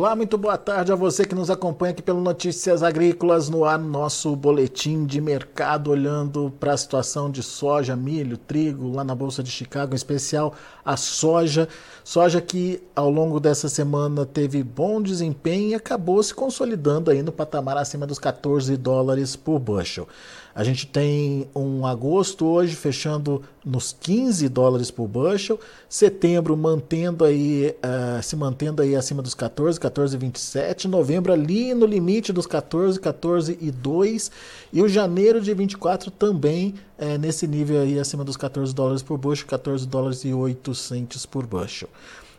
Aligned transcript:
Olá, 0.00 0.16
muito 0.16 0.38
boa 0.38 0.56
tarde 0.56 0.90
a 0.90 0.96
você 0.96 1.26
que 1.26 1.34
nos 1.34 1.50
acompanha 1.50 1.90
aqui 1.90 2.00
pelo 2.00 2.22
Notícias 2.22 2.82
Agrícolas 2.82 3.50
no 3.50 3.66
ar, 3.66 3.78
nosso 3.78 4.34
boletim 4.34 5.04
de 5.04 5.20
mercado, 5.20 5.90
olhando 5.90 6.50
para 6.58 6.72
a 6.72 6.76
situação 6.78 7.30
de 7.30 7.42
soja, 7.42 7.94
milho, 7.94 8.38
trigo, 8.38 8.90
lá 8.90 9.04
na 9.04 9.14
Bolsa 9.14 9.42
de 9.42 9.50
Chicago, 9.50 9.92
em 9.92 9.96
especial 9.96 10.54
a 10.82 10.96
soja. 10.96 11.68
Soja 12.02 12.40
que 12.40 12.82
ao 12.96 13.10
longo 13.10 13.38
dessa 13.38 13.68
semana 13.68 14.24
teve 14.24 14.62
bom 14.62 15.02
desempenho 15.02 15.68
e 15.68 15.74
acabou 15.74 16.22
se 16.22 16.34
consolidando 16.34 17.10
aí 17.10 17.22
no 17.22 17.30
patamar 17.30 17.76
acima 17.76 18.06
dos 18.06 18.18
14 18.18 18.74
dólares 18.78 19.36
por 19.36 19.58
bushel. 19.58 20.08
A 20.54 20.64
gente 20.64 20.86
tem 20.86 21.46
um 21.54 21.86
agosto 21.86 22.44
hoje 22.46 22.74
fechando 22.74 23.42
nos 23.64 23.96
15 23.98 24.48
dólares 24.48 24.90
por 24.90 25.06
bushel, 25.06 25.60
setembro 25.88 26.56
mantendo 26.56 27.24
aí, 27.24 27.74
uh, 27.78 28.22
se 28.22 28.34
mantendo 28.34 28.82
aí 28.82 28.96
acima 28.96 29.22
dos 29.22 29.34
14, 29.34 29.78
14,27, 29.78 30.86
novembro 30.86 31.32
ali 31.32 31.72
no 31.72 31.86
limite 31.86 32.32
dos 32.32 32.46
14, 32.46 32.98
14 32.98 33.58
e 33.60 33.70
2 33.70 34.30
o 34.74 34.88
janeiro 34.88 35.40
de 35.40 35.54
24 35.54 36.10
também 36.10 36.74
uh, 36.98 37.18
nesse 37.18 37.46
nível 37.46 37.80
aí 37.80 37.98
acima 37.98 38.24
dos 38.24 38.36
14 38.36 38.74
dólares 38.74 39.02
por 39.02 39.18
bushel, 39.18 39.46
14 39.46 39.86
dólares 39.86 40.24
e 40.24 40.32
8 40.32 40.74
centes 40.74 41.24
por 41.24 41.46
bushel. 41.46 41.88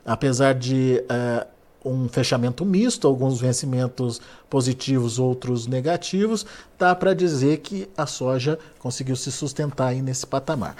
Apesar 0.05 0.53
de 0.53 1.03
uh, 1.03 1.48
um 1.84 2.08
fechamento 2.08 2.66
misto, 2.66 3.08
alguns 3.08 3.40
vencimentos 3.40 4.21
positivos, 4.49 5.20
outros 5.20 5.67
negativos, 5.67 6.45
dá 6.77 6.94
para 6.95 7.13
dizer 7.13 7.57
que 7.59 7.90
a 7.98 8.05
soja 8.05 8.59
conseguiu 8.80 9.16
se 9.16 9.31
sustentar 9.31 9.88
aí 9.88 10.02
nesse 10.02 10.26
patamar. 10.26 10.76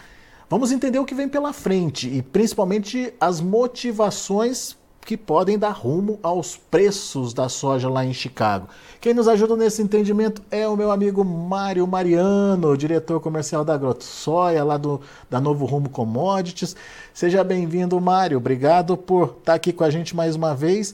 Vamos 0.50 0.72
entender 0.72 1.00
o 1.00 1.06
que 1.06 1.16
vem 1.16 1.30
pela 1.30 1.54
frente 1.54 2.10
e 2.10 2.22
principalmente 2.22 3.14
as 3.20 3.40
motivações 3.40 4.76
que 5.06 5.18
podem 5.18 5.58
dar 5.58 5.72
rumo 5.72 6.20
aos 6.22 6.56
preços 6.56 7.34
da 7.34 7.50
soja 7.50 7.90
lá 7.90 8.06
em 8.06 8.14
Chicago. 8.14 8.68
Quem 9.00 9.14
nos 9.14 9.28
ajuda 9.28 9.56
nesse 9.56 9.82
entendimento 9.82 10.42
é 10.52 10.68
o 10.68 10.78
meu 10.78 10.92
amigo 10.92 11.26
Mário 11.26 11.86
Mariano, 11.88 12.78
diretor 12.78 13.20
comercial 13.20 13.66
da 13.66 13.80
Soia, 14.00 14.64
lá 14.64 14.78
do, 14.78 15.02
da 15.30 15.42
Novo 15.42 15.66
Rumo 15.66 15.90
Commodities. 15.90 16.76
Seja 17.14 17.44
bem-vindo, 17.44 18.00
Mário. 18.00 18.38
Obrigado 18.38 18.96
por 18.96 19.38
estar 19.40 19.56
aqui 19.56 19.74
com 19.74 19.84
a 19.84 19.90
gente 19.90 20.16
mais 20.16 20.36
uma 20.36 20.54
vez. 20.54 20.94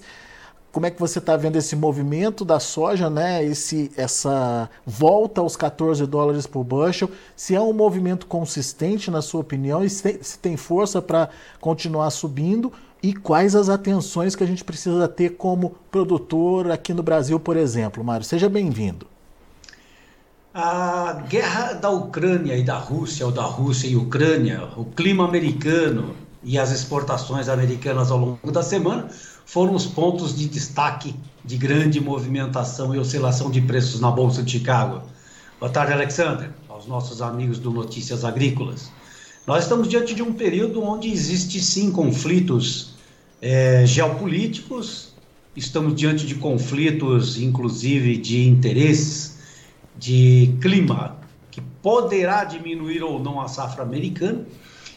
Como 0.72 0.86
é 0.86 0.92
que 0.92 1.00
você 1.00 1.20
está 1.20 1.36
vendo 1.36 1.56
esse 1.56 1.76
movimento 1.76 2.46
da 2.46 2.60
soja, 2.60 3.10
né? 3.10 3.44
Esse, 3.44 3.92
essa 3.98 4.70
volta 4.86 5.42
aos 5.42 5.56
14 5.56 6.06
dólares 6.06 6.46
por 6.46 6.64
bushel? 6.64 7.10
Se 7.36 7.56
é 7.56 7.62
um 7.62 7.74
movimento 7.74 8.28
consistente, 8.28 9.10
na 9.10 9.22
sua 9.22 9.42
opinião, 9.42 9.84
e 9.84 9.90
se 9.90 10.04
tem, 10.04 10.24
se 10.24 10.38
tem 10.38 10.56
força 10.56 11.02
para 11.02 11.30
continuar 11.60 12.10
subindo? 12.12 12.72
E 13.02 13.14
quais 13.14 13.56
as 13.56 13.70
atenções 13.70 14.36
que 14.36 14.44
a 14.44 14.48
gente 14.48 14.64
precisa 14.64 15.08
ter 15.08 15.38
como 15.38 15.76
produtor 15.92 16.72
aqui 16.72 16.94
no 16.94 17.04
Brasil, 17.04 17.40
por 17.40 17.58
exemplo. 17.58 18.04
Mário, 18.04 18.26
seja 18.26 18.50
bem-vindo. 18.50 19.08
A 20.54 21.24
guerra 21.30 21.74
da 21.74 21.90
Ucrânia 21.90 22.58
e 22.58 22.64
da 22.64 22.78
Rússia, 22.78 23.26
ou 23.26 23.32
da 23.32 23.44
Rússia 23.44 23.88
e 23.88 23.96
Ucrânia, 23.96 24.68
o 24.76 24.86
clima 24.86 25.24
americano 25.24 26.16
e 26.44 26.58
as 26.58 26.72
exportações 26.72 27.48
americanas 27.48 28.10
ao 28.10 28.18
longo 28.18 28.52
da 28.52 28.64
semana 28.64 29.08
foram 29.46 29.76
os 29.76 29.86
pontos 29.86 30.36
de 30.36 30.48
destaque 30.48 31.16
de 31.46 31.58
grande 31.58 32.02
movimentação 32.02 32.96
e 32.96 33.00
oscilação 33.00 33.52
de 33.52 33.62
preços 33.62 34.00
na 34.00 34.10
Bolsa 34.10 34.42
de 34.42 34.52
Chicago. 34.52 35.04
Boa 35.60 35.72
tarde, 35.72 35.94
Alexander, 35.94 36.50
aos 36.68 36.88
nossos 36.88 37.22
amigos 37.22 37.60
do 37.60 37.72
Notícias 37.72 38.26
Agrícolas. 38.26 38.92
Nós 39.48 39.64
estamos 39.64 39.88
diante 39.88 40.14
de 40.14 40.22
um 40.22 40.34
período 40.34 40.84
onde 40.84 41.10
existe 41.10 41.62
sim 41.62 41.90
conflitos 41.90 42.96
é, 43.42 43.86
geopolíticos, 43.86 45.14
estamos 45.56 45.96
diante 45.96 46.28
de 46.28 46.36
conflitos, 46.36 47.40
inclusive 47.40 48.18
de 48.18 48.46
interesses, 48.46 49.38
de 49.98 50.54
clima, 50.62 51.16
que 51.50 51.62
poderá 51.82 52.44
diminuir 52.44 53.02
ou 53.02 53.24
não 53.24 53.40
a 53.40 53.48
safra 53.48 53.84
americana. 53.84 54.46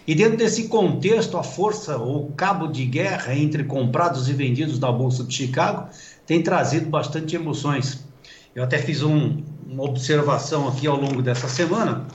E 0.05 0.17
dentro 0.17 0.39
desse 0.39 0.67
contexto, 0.67 1.39
a 1.39 1.45
força 1.45 1.97
ou 1.97 2.33
cabo 2.33 2.67
de 2.67 2.85
guerra 2.85 3.37
entre 3.37 3.63
comprados 3.63 4.29
e 4.29 4.33
vendidos 4.33 4.81
da 4.81 4.91
Bolsa 4.91 5.23
de 5.23 5.33
Chicago 5.33 5.89
tem 6.27 6.43
trazido 6.43 6.91
bastante 6.91 7.37
emoções. 7.37 8.05
Eu 8.53 8.65
até 8.65 8.79
fiz 8.79 9.01
um, 9.01 9.45
uma 9.65 9.85
observação 9.85 10.67
aqui 10.67 10.89
ao 10.89 11.01
longo 11.01 11.23
dessa 11.23 11.47
semana 11.47 12.09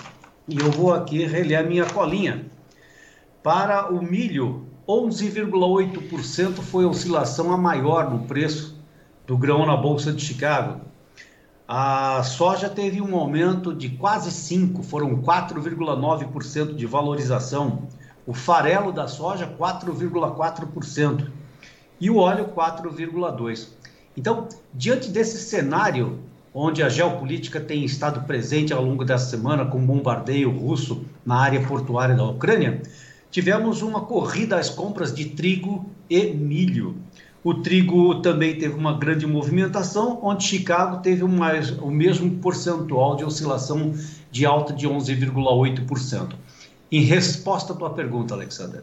e 0.47 0.59
eu 0.59 0.72
vou 0.72 0.94
aqui 0.94 1.25
reler 1.25 1.59
a 1.59 1.63
minha 1.63 1.85
colinha. 1.85 2.45
Para 3.41 3.91
o 3.91 4.01
milho, 4.01 4.67
11,8% 4.88 6.61
foi 6.61 6.85
a 6.85 6.88
oscilação 6.88 7.51
a 7.51 7.57
maior 7.57 8.11
no 8.11 8.25
preço 8.28 8.79
do 9.25 9.38
grão 9.38 9.66
na 9.66 9.75
Bolsa 9.75 10.13
de 10.13 10.23
Chicago. 10.23 10.81
A 11.67 12.22
soja 12.23 12.69
teve 12.69 13.01
um 13.01 13.16
aumento 13.16 13.73
de 13.73 13.89
quase 13.89 14.31
5, 14.31 14.83
foram 14.83 15.22
4,9% 15.23 16.75
de 16.75 16.85
valorização. 16.85 17.88
O 18.27 18.33
farelo 18.33 18.91
da 18.91 19.07
soja, 19.07 19.47
4,4%. 19.47 21.31
E 22.00 22.09
o 22.09 22.17
óleo, 22.17 22.50
4,2%. 22.56 23.69
Então, 24.16 24.47
diante 24.73 25.09
desse 25.09 25.39
cenário 25.39 26.19
onde 26.58 26.82
a 26.82 26.88
geopolítica 26.88 27.60
tem 27.60 27.84
estado 27.84 28.22
presente 28.22 28.72
ao 28.72 28.82
longo 28.82 29.04
dessa 29.04 29.30
semana 29.30 29.66
com 29.66 29.86
bombardeio 29.86 30.50
russo 30.50 31.04
na 31.26 31.36
área 31.36 31.62
portuária 31.68 32.16
da 32.16 32.24
Ucrânia, 32.24 32.82
tivemos 33.30 33.82
uma 33.82 34.00
corrida 34.00 34.58
às 34.58 34.70
compras 34.70 35.14
de 35.14 35.26
trigo 35.26 35.86
e 36.10 36.28
milho. 36.28 36.96
O 37.44 37.56
trigo 37.56 38.22
também 38.22 38.58
teve 38.58 38.74
uma 38.74 38.98
grande 38.98 39.28
movimentação, 39.28 40.18
onde 40.24 40.46
Chicago 40.46 41.02
teve 41.02 41.24
o 41.24 41.92
mesmo 41.92 42.32
percentual 42.38 43.18
de 43.18 43.26
oscilação 43.26 43.94
de 44.32 44.46
alta 44.46 44.72
de 44.72 44.88
11,8%. 44.88 46.36
Em 46.90 47.02
resposta 47.02 47.74
à 47.74 47.76
tua 47.76 47.90
pergunta, 47.90 48.34
Alexander, 48.34 48.82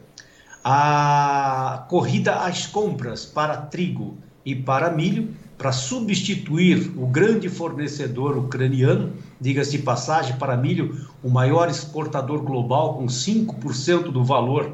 a 0.62 1.86
corrida 1.88 2.34
às 2.34 2.66
compras 2.66 3.24
para 3.24 3.56
trigo 3.56 4.18
e 4.44 4.54
para 4.54 4.90
milho 4.90 5.34
para 5.62 5.70
substituir 5.70 6.90
o 6.96 7.06
grande 7.06 7.48
fornecedor 7.48 8.36
ucraniano, 8.36 9.12
diga-se 9.40 9.70
de 9.70 9.78
passagem, 9.78 10.34
para 10.36 10.56
milho, 10.56 11.06
o 11.22 11.30
maior 11.30 11.70
exportador 11.70 12.42
global, 12.42 12.94
com 12.94 13.06
5% 13.06 14.10
do 14.10 14.24
valor 14.24 14.72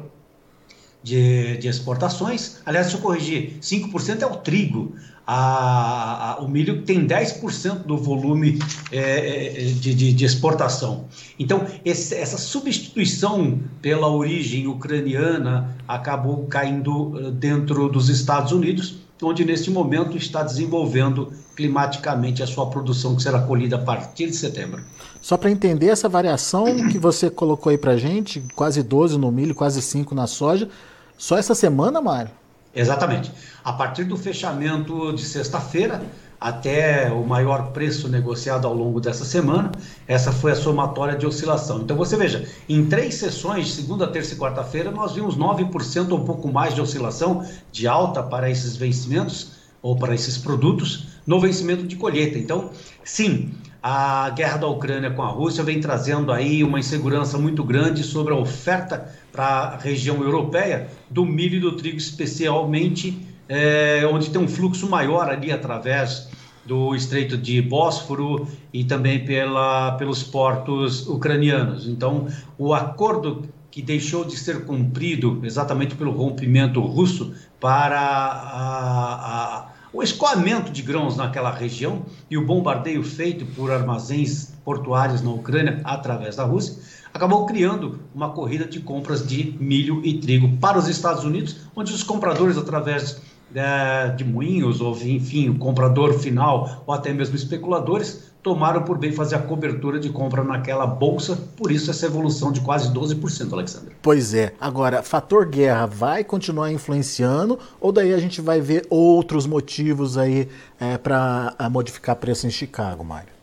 de, 1.03 1.57
de, 1.57 1.67
exportações. 1.67 2.59
Aliás, 2.65 2.87
deixa 2.87 2.97
eu 2.97 3.03
corrigir: 3.03 3.59
5% 3.61 4.23
é 4.23 4.25
o 4.25 4.37
trigo. 4.37 4.95
A, 5.27 6.31
a, 6.31 6.39
o 6.39 6.47
milho 6.47 6.81
tem 6.81 7.05
10% 7.05 7.83
do 7.83 7.95
volume 7.95 8.57
é, 8.91 9.59
é, 9.59 9.63
de, 9.65 9.93
de, 9.93 10.11
de, 10.11 10.25
exportação. 10.25 11.05
Então, 11.37 11.67
esse, 11.85 12.15
essa 12.15 12.39
substituição 12.39 13.59
pela 13.79 14.07
origem 14.07 14.65
ucraniana 14.65 15.77
acabou 15.87 16.47
caindo 16.47 17.13
eh, 17.15 17.29
dentro 17.29 17.87
dos 17.89 18.09
Estados 18.09 18.51
Unidos 18.51 19.07
onde 19.21 19.43
neste 19.43 19.69
momento 19.69 20.17
está 20.17 20.43
desenvolvendo 20.43 21.33
climaticamente 21.55 22.41
a 22.41 22.47
sua 22.47 22.67
produção 22.69 23.15
que 23.15 23.23
será 23.23 23.41
colhida 23.41 23.75
a 23.75 23.79
partir 23.79 24.27
de 24.27 24.35
setembro. 24.35 24.83
Só 25.21 25.35
para 25.35 25.51
entender 25.51 25.87
essa 25.87 26.07
variação 26.07 26.65
que 26.89 26.97
você 26.97 27.29
colocou 27.29 27.69
aí 27.69 27.77
para 27.77 27.97
gente, 27.97 28.41
quase 28.55 28.81
12 28.81 29.17
no 29.17 29.31
milho, 29.31 29.53
quase 29.53 29.81
5 29.81 30.15
na 30.15 30.27
soja, 30.27 30.69
só 31.17 31.37
essa 31.37 31.53
semana, 31.53 32.01
Mário? 32.01 32.31
Exatamente. 32.73 33.31
A 33.63 33.73
partir 33.73 34.05
do 34.05 34.15
fechamento 34.15 35.11
de 35.13 35.23
sexta-feira, 35.23 36.01
até 36.39 37.11
o 37.11 37.25
maior 37.25 37.71
preço 37.71 38.07
negociado 38.07 38.65
ao 38.65 38.73
longo 38.73 39.01
dessa 39.01 39.25
semana. 39.25 39.71
Essa 40.07 40.31
foi 40.31 40.53
a 40.53 40.55
somatória 40.55 41.17
de 41.17 41.25
oscilação. 41.25 41.81
Então 41.81 41.97
você 41.97 42.15
veja, 42.15 42.47
em 42.67 42.85
três 42.85 43.15
sessões, 43.15 43.73
segunda, 43.73 44.07
terça 44.07 44.33
e 44.33 44.37
quarta-feira, 44.37 44.89
nós 44.89 45.13
vimos 45.13 45.37
9% 45.37 46.11
ou 46.11 46.19
um 46.19 46.25
pouco 46.25 46.47
mais 46.51 46.73
de 46.73 46.81
oscilação 46.81 47.45
de 47.71 47.87
alta 47.87 48.23
para 48.23 48.49
esses 48.49 48.75
vencimentos 48.75 49.59
ou 49.81 49.97
para 49.97 50.13
esses 50.13 50.37
produtos 50.37 51.07
no 51.25 51.39
vencimento 51.39 51.85
de 51.85 51.95
colheita. 51.95 52.37
Então, 52.37 52.69
sim, 53.03 53.51
a 53.81 54.29
guerra 54.31 54.57
da 54.57 54.67
Ucrânia 54.67 55.11
com 55.11 55.21
a 55.21 55.29
Rússia 55.29 55.63
vem 55.63 55.79
trazendo 55.79 56.31
aí 56.31 56.63
uma 56.63 56.79
insegurança 56.79 57.37
muito 57.37 57.63
grande 57.63 58.03
sobre 58.03 58.33
a 58.33 58.37
oferta 58.37 59.13
para 59.31 59.45
a 59.45 59.77
região 59.77 60.21
europeia 60.21 60.89
do 61.09 61.25
milho 61.25 61.57
e 61.57 61.61
do 61.61 61.71
trigo, 61.73 61.97
especialmente 61.97 63.25
é, 63.49 64.07
onde 64.09 64.29
tem 64.29 64.39
um 64.39 64.47
fluxo 64.47 64.87
maior 64.87 65.27
ali 65.27 65.51
através 65.51 66.29
do 66.63 66.93
Estreito 66.93 67.35
de 67.35 67.59
Bósforo 67.63 68.47
e 68.71 68.83
também 68.83 69.25
pela, 69.25 69.93
pelos 69.93 70.21
portos 70.21 71.07
ucranianos. 71.07 71.87
Então, 71.87 72.27
o 72.59 72.75
acordo 72.75 73.49
que 73.71 73.81
deixou 73.81 74.23
de 74.23 74.37
ser 74.37 74.65
cumprido 74.65 75.39
exatamente 75.43 75.95
pelo 75.95 76.11
rompimento 76.11 76.79
russo 76.81 77.33
para 77.59 77.99
a, 77.99 79.13
a, 79.15 79.67
o 79.91 80.03
escoamento 80.03 80.71
de 80.71 80.83
grãos 80.83 81.17
naquela 81.17 81.51
região 81.51 82.05
e 82.29 82.37
o 82.37 82.45
bombardeio 82.45 83.03
feito 83.03 83.45
por 83.47 83.71
armazéns 83.71 84.53
portuários 84.63 85.21
na 85.23 85.31
Ucrânia 85.31 85.81
através 85.83 86.35
da 86.35 86.43
Rússia, 86.43 86.77
acabou 87.11 87.45
criando 87.47 87.99
uma 88.13 88.29
corrida 88.29 88.65
de 88.65 88.79
compras 88.79 89.25
de 89.25 89.55
milho 89.59 90.01
e 90.05 90.19
trigo 90.19 90.57
para 90.57 90.77
os 90.77 90.87
Estados 90.87 91.23
Unidos, 91.23 91.55
onde 91.75 91.91
os 91.91 92.03
compradores, 92.03 92.57
através 92.57 93.19
é, 93.53 94.09
de 94.09 94.23
moinhos, 94.23 94.81
ou 94.81 94.95
enfim, 94.95 95.49
o 95.49 95.57
comprador 95.57 96.13
final, 96.19 96.83
ou 96.85 96.93
até 96.93 97.11
mesmo 97.11 97.35
especuladores, 97.35 98.29
tomaram 98.41 98.83
por 98.83 98.97
bem 98.97 99.11
fazer 99.11 99.35
a 99.35 99.39
cobertura 99.39 99.99
de 99.99 100.09
compra 100.09 100.43
naquela 100.43 100.87
bolsa, 100.87 101.35
por 101.57 101.71
isso 101.71 101.91
essa 101.91 102.05
evolução 102.05 102.51
de 102.51 102.61
quase 102.61 102.89
12%, 102.93 103.51
Alexandre. 103.51 103.95
Pois 104.01 104.33
é. 104.33 104.53
Agora, 104.59 105.03
fator 105.03 105.45
guerra 105.45 105.85
vai 105.85 106.23
continuar 106.23 106.71
influenciando 106.71 107.59
ou 107.81 107.91
daí 107.91 108.13
a 108.13 108.17
gente 108.17 108.39
vai 108.39 108.61
ver 108.61 108.85
outros 108.89 109.45
motivos 109.45 110.17
aí 110.17 110.47
é, 110.79 110.97
para 110.97 111.55
modificar 111.69 112.15
preço 112.15 112.47
em 112.47 112.51
Chicago, 112.51 113.03
Mário? 113.03 113.39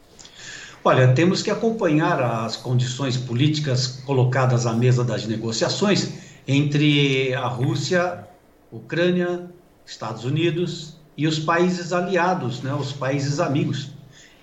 Olha, 0.83 1.13
temos 1.13 1.43
que 1.43 1.51
acompanhar 1.51 2.23
as 2.23 2.57
condições 2.57 3.17
políticas 3.17 4.01
colocadas 4.07 4.67
à 4.67 4.73
mesa 4.73 5.03
das 5.03 5.27
negociações 5.27 6.13
entre 6.47 7.35
a 7.35 7.49
Rússia, 7.49 8.25
Ucrânia, 8.71 9.51
Estados 9.87 10.25
Unidos 10.25 10.97
e 11.17 11.27
os 11.27 11.39
países 11.39 11.93
aliados, 11.93 12.61
né, 12.61 12.75
os 12.75 12.93
países 12.93 13.41
amigos. 13.41 13.91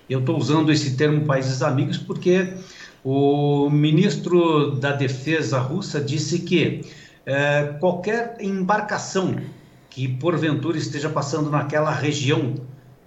Eu 0.10 0.20
estou 0.20 0.38
usando 0.38 0.72
esse 0.72 0.96
termo 0.96 1.26
países 1.26 1.62
amigos 1.62 1.98
porque 1.98 2.54
o 3.04 3.70
ministro 3.70 4.72
da 4.72 4.94
Defesa 4.94 5.60
russa 5.60 6.00
disse 6.00 6.40
que 6.40 6.82
é, 7.26 7.76
qualquer 7.80 8.38
embarcação 8.40 9.36
que 9.90 10.08
porventura 10.08 10.78
esteja 10.78 11.10
passando 11.10 11.50
naquela 11.50 11.92
região 11.92 12.56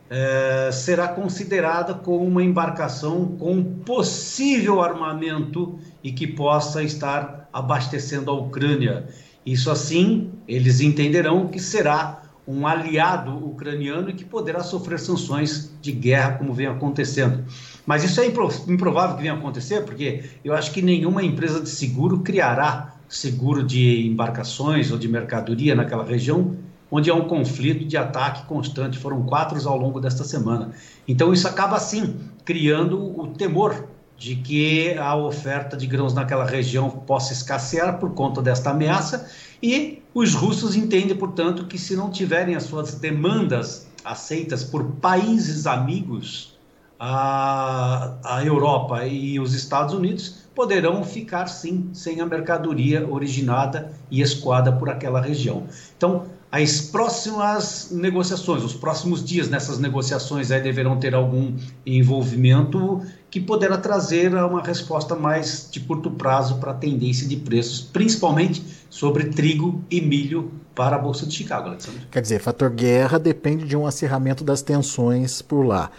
é, 0.09 0.71
será 0.73 1.09
considerada 1.09 1.95
como 1.95 2.25
uma 2.25 2.43
embarcação 2.43 3.37
com 3.39 3.63
possível 3.63 4.81
armamento 4.81 5.79
e 6.03 6.13
que 6.13 6.27
possa 6.27 6.83
estar 6.83 7.49
abastecendo 7.53 8.31
a 8.31 8.35
Ucrânia. 8.35 9.09
Isso 9.45 9.71
assim, 9.71 10.31
eles 10.47 10.81
entenderão 10.81 11.49
que 11.49 11.59
será 11.59 12.23
um 12.47 12.67
aliado 12.67 13.33
ucraniano 13.45 14.11
e 14.11 14.13
que 14.13 14.25
poderá 14.25 14.63
sofrer 14.63 14.99
sanções 14.99 15.73
de 15.83 15.91
guerra, 15.93 16.35
como 16.35 16.53
vem 16.53 16.67
acontecendo. 16.67 17.45
Mas 17.85 18.05
isso 18.05 18.21
é 18.21 18.27
improvável 18.27 19.17
que 19.17 19.23
venha 19.23 19.35
acontecer, 19.35 19.85
porque 19.85 20.25
eu 20.45 20.55
acho 20.55 20.71
que 20.73 20.81
nenhuma 20.81 21.23
empresa 21.23 21.61
de 21.61 21.69
seguro 21.69 22.21
criará 22.21 22.95
seguro 23.09 23.63
de 23.63 24.07
embarcações 24.07 24.91
ou 24.91 24.99
de 24.99 25.09
mercadoria 25.09 25.75
naquela 25.75 26.05
região 26.05 26.57
onde 26.91 27.11
há 27.11 27.15
um 27.15 27.27
conflito 27.27 27.85
de 27.85 27.97
ataque 27.97 28.47
constante. 28.47 28.99
Foram 28.99 29.23
quatro 29.23 29.57
ao 29.69 29.77
longo 29.77 30.01
desta 30.01 30.25
semana. 30.25 30.71
Então, 31.07 31.33
isso 31.33 31.49
acaba, 31.49 31.79
sim, 31.81 32.17
criando 32.45 33.21
o 33.21 33.29
temor 33.29 33.89
de 34.17 34.37
que 34.37 34.95
a 34.97 35.15
oferta 35.15 35.77
de 35.77 35.87
grãos 35.87 36.15
naquela 36.15 36.45
região 36.45 36.89
possa 36.89 37.33
escassear 37.33 37.99
por 37.99 38.15
conta 38.15 38.41
desta 38.41 38.71
ameaça 38.71 39.29
e 39.63 40.03
os 40.15 40.35
russos 40.35 40.75
entendem, 40.77 41.17
portanto, 41.17 41.67
que 41.67 41.79
se 41.79 41.97
não 41.97 42.11
tiverem 42.11 42.55
as 42.55 42.65
suas 42.65 42.95
demandas 42.95 43.87
aceitas 44.05 44.63
por 44.65 44.85
países 44.93 45.67
amigos, 45.67 46.57
a, 46.99 48.41
Europa 48.45 49.05
e 49.07 49.39
os 49.39 49.55
Estados 49.55 49.93
Unidos 49.95 50.47
poderão 50.55 51.05
ficar 51.05 51.47
sim 51.47 51.91
sem 51.93 52.21
a 52.21 52.27
mercadoria 52.27 53.07
originada 53.07 53.93
e 54.11 54.23
escoada 54.23 54.73
por 54.73 54.89
aquela 54.89 55.21
região. 55.21 55.65
Então, 55.97 56.25
as 56.51 56.81
próximas 56.81 57.91
negociações, 57.91 58.63
os 58.63 58.73
próximos 58.73 59.23
dias 59.23 59.51
nessas 59.51 59.79
negociações 59.79 60.51
aí 60.51 60.63
deverão 60.63 60.99
ter 60.99 61.15
algum 61.15 61.55
envolvimento 61.85 63.03
que 63.37 63.41
poderá 63.41 63.77
trazer 63.77 64.35
uma 64.35 64.63
resposta 64.63 65.15
mais 65.15 65.69
de 65.71 65.79
curto 65.81 66.11
prazo 66.11 66.57
para 66.57 66.71
a 66.71 66.75
tendência 66.75 67.29
de 67.29 67.37
preços, 67.37 67.83
principalmente 67.83 68.65
sobre 68.89 69.25
trigo 69.25 69.85
e 69.91 70.01
milho 70.01 70.51
para 70.75 70.97
a 70.97 70.99
Bolsa 70.99 71.27
de 71.27 71.35
Chicago, 71.35 71.69
Alexandre. 71.69 72.01
Quer 72.11 72.23
dizer, 72.23 72.41
fator 72.41 72.71
guerra 72.71 73.19
depende 73.19 73.67
de 73.67 73.77
um 73.77 73.87
acirramento 73.87 74.43
das 74.43 74.63
tensões 74.63 75.43
por 75.43 75.67
lá. 75.67 75.91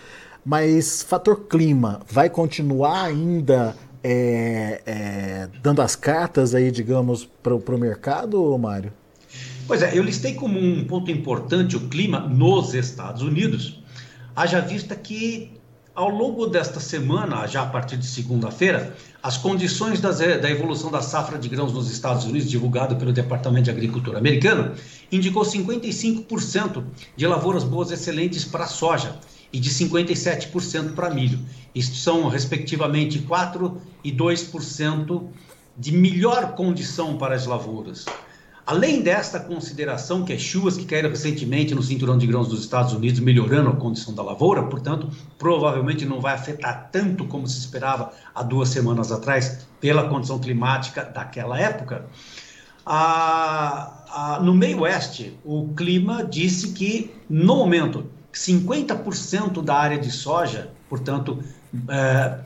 Mas 0.44 1.04
fator 1.04 1.42
clima 1.42 2.02
vai 2.10 2.28
continuar 2.28 3.04
ainda 3.04 3.76
é, 4.04 4.82
é, 4.84 5.50
dando 5.62 5.84
as 5.84 5.96
cartas 5.96 6.56
aí, 6.56 6.72
digamos, 6.72 7.30
para 7.44 7.54
o 7.54 7.78
mercado, 7.78 8.58
Mário? 8.58 8.92
Pois 9.68 9.84
é, 9.84 9.96
eu 9.96 10.02
listei 10.02 10.34
como 10.34 10.58
um 10.58 10.86
ponto 10.86 11.12
importante 11.12 11.78
o 11.78 11.82
clima 11.82 12.20
nos 12.20 12.74
Estados 12.74 13.22
Unidos, 13.22 13.80
haja 14.36 14.60
vista 14.60 14.96
que 14.96 15.57
ao 15.98 16.10
longo 16.10 16.46
desta 16.46 16.80
semana, 16.80 17.48
já 17.48 17.64
a 17.64 17.66
partir 17.66 17.98
de 17.98 18.06
segunda-feira, 18.06 18.96
as 19.24 19.36
condições 19.36 20.00
das, 20.00 20.20
da 20.20 20.48
evolução 20.48 20.92
da 20.92 21.02
safra 21.02 21.40
de 21.40 21.50
grãos 21.50 21.74
nos 21.74 21.92
Estados 21.92 22.24
Unidos, 22.24 22.48
divulgado 22.48 22.96
pelo 22.98 23.12
Departamento 23.12 23.64
de 23.64 23.72
Agricultura 23.72 24.20
americano, 24.20 24.76
indicou 25.12 25.42
55% 25.42 26.84
de 27.16 27.26
lavouras 27.26 27.64
boas 27.64 27.90
excelentes 27.90 28.46
para 28.46 28.68
soja 28.68 29.16
e 29.52 29.60
de 29.60 29.72
57% 29.72 30.94
para 30.94 31.10
milho. 31.10 31.40
Isto 31.74 31.96
são, 31.96 32.28
respectivamente, 32.28 33.18
4% 33.18 33.78
e 34.04 34.12
2% 34.12 35.24
de 35.76 35.92
melhor 35.92 36.54
condição 36.54 37.18
para 37.18 37.34
as 37.34 37.48
lavouras. 37.48 38.06
Além 38.68 39.02
desta 39.02 39.40
consideração 39.40 40.26
que 40.26 40.34
as 40.34 40.42
chuvas 40.42 40.76
que 40.76 40.84
caíram 40.84 41.10
recentemente 41.10 41.74
no 41.74 41.82
cinturão 41.82 42.18
de 42.18 42.28
grãos 42.28 42.50
dos 42.50 42.60
Estados 42.60 42.92
Unidos 42.92 43.22
melhorando 43.22 43.70
a 43.70 43.76
condição 43.78 44.14
da 44.14 44.22
lavoura, 44.22 44.62
portanto, 44.64 45.10
provavelmente 45.40 46.06
não 46.06 46.20
vai 46.20 46.34
afetar 46.34 46.90
tanto 46.92 47.24
como 47.28 47.48
se 47.48 47.60
esperava 47.60 48.12
há 48.36 48.44
duas 48.44 48.68
semanas 48.68 49.10
atrás 49.10 49.66
pela 49.80 50.10
condição 50.10 50.38
climática 50.38 51.06
daquela 51.06 51.58
época. 51.58 52.08
no 54.42 54.54
meio 54.54 54.82
oeste, 54.82 55.40
o 55.46 55.70
clima 55.74 56.26
disse 56.26 56.74
que, 56.74 57.16
no 57.30 57.56
momento, 57.56 58.08
50% 58.34 59.64
da 59.64 59.78
área 59.78 59.98
de 59.98 60.12
soja, 60.12 60.72
portanto, 60.90 61.42
é, 61.88 62.40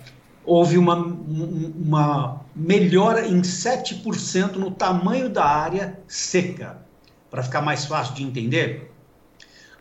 houve 0.46 0.78
uma, 0.78 0.98
uma 0.98 2.41
melhora 2.56 3.28
em 3.28 3.42
7% 3.42 4.56
no 4.56 4.72
tamanho 4.72 5.30
da 5.30 5.46
área 5.46 6.00
seca. 6.08 6.86
Para 7.30 7.44
ficar 7.44 7.62
mais 7.62 7.86
fácil 7.86 8.16
de 8.16 8.24
entender, 8.24 8.92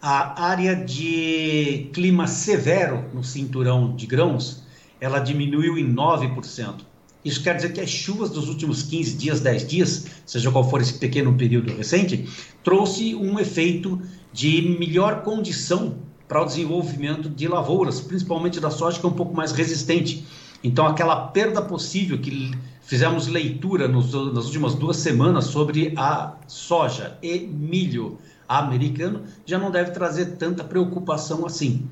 a 0.01 0.43
área 0.43 0.75
de 0.75 1.91
clima 1.93 2.27
severo 2.27 3.05
no 3.13 3.23
cinturão 3.25 3.95
de 3.95 4.07
grãos, 4.07 4.63
ela 5.01 5.19
diminuiu 5.19 5.77
em 5.77 5.93
9%. 5.93 6.87
Isso 7.25 7.43
quer 7.43 7.57
dizer 7.57 7.73
que 7.73 7.81
as 7.81 7.91
chuvas 7.91 8.31
dos 8.31 8.49
últimos 8.49 8.83
15 8.83 9.17
dias, 9.17 9.41
10 9.41 9.67
dias, 9.67 10.07
seja 10.25 10.51
qual 10.51 10.69
for 10.69 10.81
esse 10.81 10.95
pequeno 10.95 11.35
período 11.35 11.75
recente, 11.75 12.27
trouxe 12.65 13.15
um 13.15 13.39
efeito 13.39 14.01
de 14.33 14.77
melhor 14.79 15.23
condição 15.23 15.99
para 16.27 16.41
o 16.41 16.47
desenvolvimento 16.47 17.29
de 17.29 17.47
lavouras, 17.47 18.01
principalmente 18.01 18.61
da 18.61 18.71
soja, 18.71 18.99
que 18.99 19.05
é 19.05 19.09
um 19.09 19.13
pouco 19.13 19.35
mais 19.35 19.53
resistente. 19.53 20.25
Então, 20.63 20.87
aquela 20.87 21.29
perda 21.29 21.63
possível 21.63 22.19
que 22.19 22.51
fizemos 22.83 23.27
leitura 23.27 23.89
nos, 23.89 24.13
nas 24.33 24.47
últimas 24.47 24.75
duas 24.75 24.97
semanas 24.97 25.47
sobre 25.47 25.95
a 25.97 26.35
soja 26.47 27.17
e 27.23 27.39
milho 27.39 28.19
americano 28.49 29.23
já 29.47 29.59
não 29.59 29.71
deve 29.71 29.93
trazer 29.93 30.37
tanta 30.37 30.65
preocupação 30.65 31.47
assim. 31.47 31.89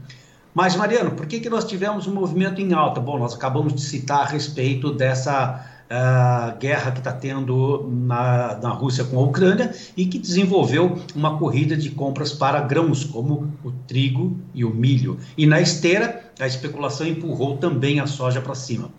Mas, 0.52 0.74
Mariano, 0.74 1.12
por 1.12 1.26
que, 1.26 1.38
que 1.40 1.48
nós 1.48 1.64
tivemos 1.64 2.06
um 2.06 2.14
movimento 2.14 2.60
em 2.60 2.72
alta? 2.72 3.00
Bom, 3.00 3.18
nós 3.18 3.34
acabamos 3.34 3.74
de 3.74 3.80
citar 3.80 4.22
a 4.22 4.24
respeito 4.24 4.92
dessa 4.92 5.64
a 5.90 6.54
guerra 6.58 6.92
que 6.92 6.98
está 6.98 7.12
tendo 7.12 7.88
na, 7.90 8.58
na 8.62 8.70
Rússia 8.70 9.04
com 9.04 9.18
a 9.18 9.22
Ucrânia 9.22 9.74
e 9.96 10.06
que 10.06 10.18
desenvolveu 10.18 10.98
uma 11.14 11.38
corrida 11.38 11.76
de 11.76 11.90
compras 11.90 12.32
para 12.32 12.60
grãos, 12.60 13.04
como 13.04 13.52
o 13.64 13.70
trigo 13.86 14.36
e 14.54 14.64
o 14.64 14.70
milho. 14.70 15.18
E 15.36 15.46
na 15.46 15.60
esteira, 15.60 16.30
a 16.38 16.46
especulação 16.46 17.06
empurrou 17.06 17.56
também 17.56 18.00
a 18.00 18.06
soja 18.06 18.40
para 18.40 18.54
cima. 18.54 18.90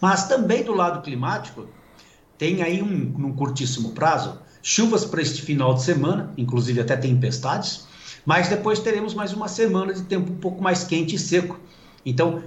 Mas 0.00 0.26
também 0.26 0.64
do 0.64 0.72
lado 0.72 1.02
climático, 1.02 1.66
tem 2.38 2.62
aí, 2.62 2.82
um, 2.82 2.88
num 2.88 3.32
curtíssimo 3.34 3.90
prazo, 3.90 4.40
chuvas 4.62 5.04
para 5.04 5.20
este 5.20 5.42
final 5.42 5.74
de 5.74 5.82
semana, 5.82 6.32
inclusive 6.36 6.80
até 6.80 6.96
tempestades, 6.96 7.86
mas 8.24 8.48
depois 8.48 8.78
teremos 8.78 9.14
mais 9.14 9.32
uma 9.32 9.48
semana 9.48 9.92
de 9.92 10.02
tempo 10.02 10.32
um 10.32 10.36
pouco 10.36 10.62
mais 10.62 10.82
quente 10.82 11.14
e 11.14 11.18
seco. 11.18 11.60
Então, 12.04 12.42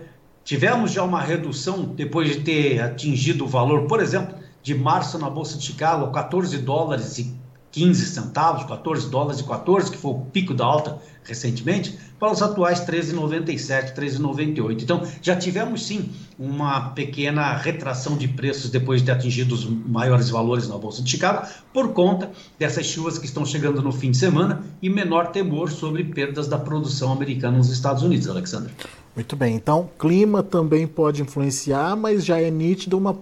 Tivemos 0.45 0.91
já 0.91 1.01
uma 1.01 1.19
redução 1.19 1.85
depois 1.85 2.29
de 2.29 2.41
ter 2.41 2.79
atingido 2.79 3.45
o 3.45 3.47
valor, 3.47 3.87
por 3.87 3.99
exemplo, 3.99 4.37
de 4.61 4.75
março 4.75 5.17
na 5.17 5.27
Bolsa 5.27 5.57
de 5.57 5.65
Chicago, 5.65 6.11
14 6.11 6.59
dólares 6.59 7.17
e 7.17 7.35
15 7.71 8.05
centavos, 8.05 8.63
14 8.65 9.09
dólares 9.09 9.39
e 9.39 9.43
14, 9.43 9.89
que 9.89 9.97
foi 9.97 10.11
o 10.11 10.19
pico 10.19 10.53
da 10.53 10.63
alta 10.63 10.99
recentemente, 11.23 11.97
para 12.19 12.31
os 12.31 12.43
atuais 12.43 12.79
13,97, 12.81 13.95
13,98. 13.95 14.83
Então, 14.83 15.01
já 15.19 15.35
tivemos 15.35 15.87
sim 15.87 16.11
uma 16.37 16.91
pequena 16.91 17.57
retração 17.57 18.15
de 18.15 18.27
preços 18.27 18.69
depois 18.69 19.01
de 19.01 19.07
ter 19.07 19.13
atingido 19.13 19.55
os 19.55 19.65
maiores 19.65 20.29
valores 20.29 20.67
na 20.67 20.77
Bolsa 20.77 21.01
de 21.01 21.09
Chicago, 21.09 21.47
por 21.73 21.91
conta 21.91 22.31
dessas 22.59 22.85
chuvas 22.85 23.17
que 23.17 23.25
estão 23.25 23.43
chegando 23.43 23.81
no 23.81 23.91
fim 23.91 24.11
de 24.11 24.17
semana 24.17 24.63
e 24.79 24.91
menor 24.91 25.31
temor 25.31 25.71
sobre 25.71 26.03
perdas 26.03 26.47
da 26.47 26.59
produção 26.59 27.11
americana 27.11 27.57
nos 27.57 27.71
Estados 27.71 28.03
Unidos, 28.03 28.29
Alexandre. 28.29 28.71
Muito 29.15 29.36
bem, 29.36 29.55
então 29.55 29.89
clima 29.98 30.43
também 30.43 30.86
pode 30.86 31.22
influenciar, 31.22 31.95
mas 31.95 32.25
já 32.25 32.39
é 32.39 32.51
nítido 32.51 32.98
uma 32.98 33.17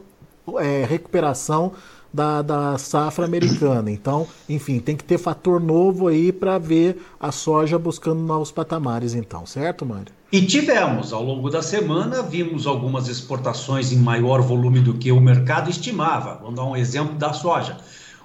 é, 0.58 0.86
recuperação 0.86 1.74
da, 2.14 2.42
da 2.42 2.78
safra 2.78 3.26
americana. 3.26 3.92
Então, 3.92 4.26
enfim, 4.48 4.80
tem 4.80 4.96
que 4.96 5.04
ter 5.04 5.18
fator 5.18 5.60
novo 5.60 6.08
aí 6.08 6.32
para 6.32 6.58
ver 6.58 7.04
a 7.20 7.30
soja 7.32 7.78
buscando 7.80 8.22
novos 8.22 8.52
patamares, 8.52 9.16
então, 9.16 9.46
certo, 9.46 9.86
Mário? 9.86 10.14
E 10.32 10.42
tivemos, 10.42 11.12
ao 11.14 11.24
longo 11.24 11.50
da 11.50 11.62
semana, 11.62 12.24
vimos 12.24 12.66
algumas 12.66 13.08
exportações 13.08 13.92
em 13.92 13.98
maior 13.98 14.42
volume 14.42 14.80
do 14.80 14.96
que 14.96 15.12
o 15.12 15.20
mercado 15.20 15.70
estimava. 15.70 16.40
Vamos 16.42 16.56
dar 16.56 16.66
um 16.66 16.76
exemplo 16.76 17.14
da 17.16 17.34
soja. 17.34 17.78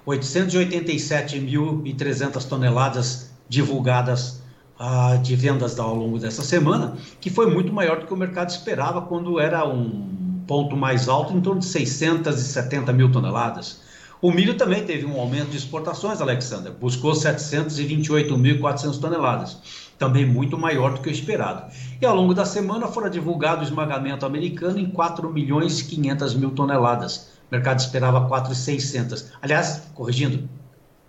887.300 0.07 2.47
toneladas 2.47 3.29
divulgadas 3.47 4.41
ah, 4.79 5.17
de 5.21 5.35
vendas 5.35 5.77
ao 5.77 5.93
longo 5.93 6.17
dessa 6.17 6.41
semana, 6.41 6.95
que 7.19 7.29
foi 7.29 7.53
muito 7.53 7.73
maior 7.73 7.99
do 7.99 8.07
que 8.07 8.13
o 8.13 8.17
mercado 8.17 8.49
esperava 8.49 9.01
quando 9.01 9.37
era 9.37 9.67
um 9.67 10.41
ponto 10.47 10.77
mais 10.77 11.09
alto, 11.09 11.35
em 11.35 11.41
torno 11.41 11.59
de 11.59 11.65
670 11.65 12.93
mil 12.93 13.11
toneladas. 13.11 13.81
O 14.21 14.31
milho 14.31 14.55
também 14.55 14.83
teve 14.83 15.05
um 15.05 15.19
aumento 15.19 15.49
de 15.49 15.57
exportações, 15.57 16.19
Alexander, 16.19 16.73
buscou 16.73 17.11
728.400 17.11 18.99
toneladas, 18.99 19.57
também 19.97 20.25
muito 20.25 20.57
maior 20.57 20.93
do 20.93 21.01
que 21.01 21.09
o 21.09 21.11
esperado. 21.11 21.71
E 22.01 22.05
ao 22.05 22.15
longo 22.15 22.33
da 22.33 22.45
semana 22.45 22.87
fora 22.87 23.09
divulgado 23.09 23.61
o 23.61 23.63
esmagamento 23.63 24.25
americano 24.25 24.79
em 24.79 24.89
4 24.89 25.29
milhões 25.29 25.79
e 25.79 25.85
500 25.85 26.33
mil 26.35 26.51
toneladas. 26.51 27.29
O 27.49 27.55
mercado 27.55 27.79
esperava 27.79 28.27
4,600. 28.27 29.31
Aliás, 29.41 29.83
corrigindo, 29.93 30.49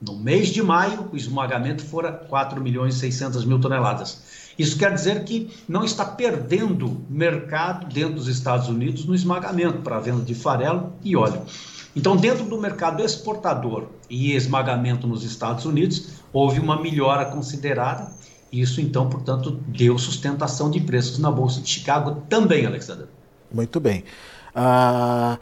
no 0.00 0.16
mês 0.16 0.48
de 0.48 0.62
maio 0.62 1.08
o 1.12 1.16
esmagamento 1.16 1.84
fora 1.84 2.12
4 2.12 2.60
milhões 2.60 2.96
e 2.96 2.98
600 2.98 3.44
mil 3.44 3.60
toneladas. 3.60 4.52
Isso 4.58 4.76
quer 4.76 4.92
dizer 4.92 5.24
que 5.24 5.50
não 5.68 5.84
está 5.84 6.04
perdendo 6.04 7.00
mercado 7.08 7.86
dentro 7.92 8.14
dos 8.14 8.28
Estados 8.28 8.68
Unidos 8.68 9.04
no 9.04 9.14
esmagamento 9.14 9.78
para 9.78 9.96
a 9.96 10.00
venda 10.00 10.22
de 10.22 10.34
farelo 10.34 10.92
e 11.02 11.16
óleo. 11.16 11.42
Então, 11.94 12.16
dentro 12.16 12.44
do 12.44 12.60
mercado 12.60 13.02
exportador 13.02 13.86
e 14.08 14.32
esmagamento 14.34 15.06
nos 15.06 15.24
Estados 15.24 15.64
Unidos, 15.64 16.20
houve 16.32 16.60
uma 16.60 16.80
melhora 16.80 17.24
considerada 17.24 18.12
isso, 18.52 18.80
então, 18.80 19.08
portanto, 19.08 19.60
deu 19.68 19.96
sustentação 19.96 20.70
de 20.70 20.80
preços 20.80 21.18
na 21.18 21.30
Bolsa 21.30 21.60
de 21.60 21.68
Chicago 21.68 22.22
também, 22.28 22.66
Alexander. 22.66 23.06
Muito 23.52 23.78
bem. 23.78 24.04
Ah, 24.54 25.38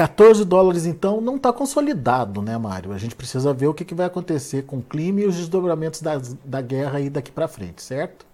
14 0.00 0.46
dólares, 0.46 0.86
então, 0.86 1.20
não 1.20 1.36
está 1.36 1.52
consolidado, 1.52 2.40
né, 2.40 2.56
Mário? 2.56 2.90
A 2.90 2.96
gente 2.96 3.14
precisa 3.14 3.52
ver 3.52 3.66
o 3.66 3.74
que, 3.74 3.84
que 3.84 3.94
vai 3.94 4.06
acontecer 4.06 4.62
com 4.62 4.78
o 4.78 4.82
clima 4.82 5.20
e 5.20 5.26
os 5.26 5.36
desdobramentos 5.36 6.00
da, 6.00 6.18
da 6.42 6.62
guerra 6.62 6.96
aí 6.96 7.10
daqui 7.10 7.30
para 7.30 7.46
frente, 7.46 7.82
certo? 7.82 8.24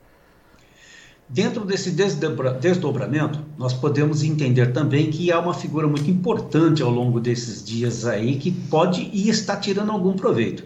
Dentro 1.28 1.64
desse 1.64 1.90
desdobra, 1.90 2.52
desdobramento, 2.52 3.44
nós 3.58 3.73
podemos 3.73 4.23
entender 4.23 4.73
também 4.73 5.11
que 5.11 5.32
há 5.32 5.40
uma 5.40 5.52
figura 5.52 5.88
muito 5.88 6.08
importante 6.08 6.85
ao 6.85 6.90
longo 6.90 7.18
desses 7.18 7.64
dias 7.64 8.06
aí 8.06 8.37
que 8.37 8.52
pode 8.52 9.11
e 9.12 9.28
está 9.28 9.56
tirando 9.56 9.90
algum 9.90 10.12
proveito. 10.12 10.62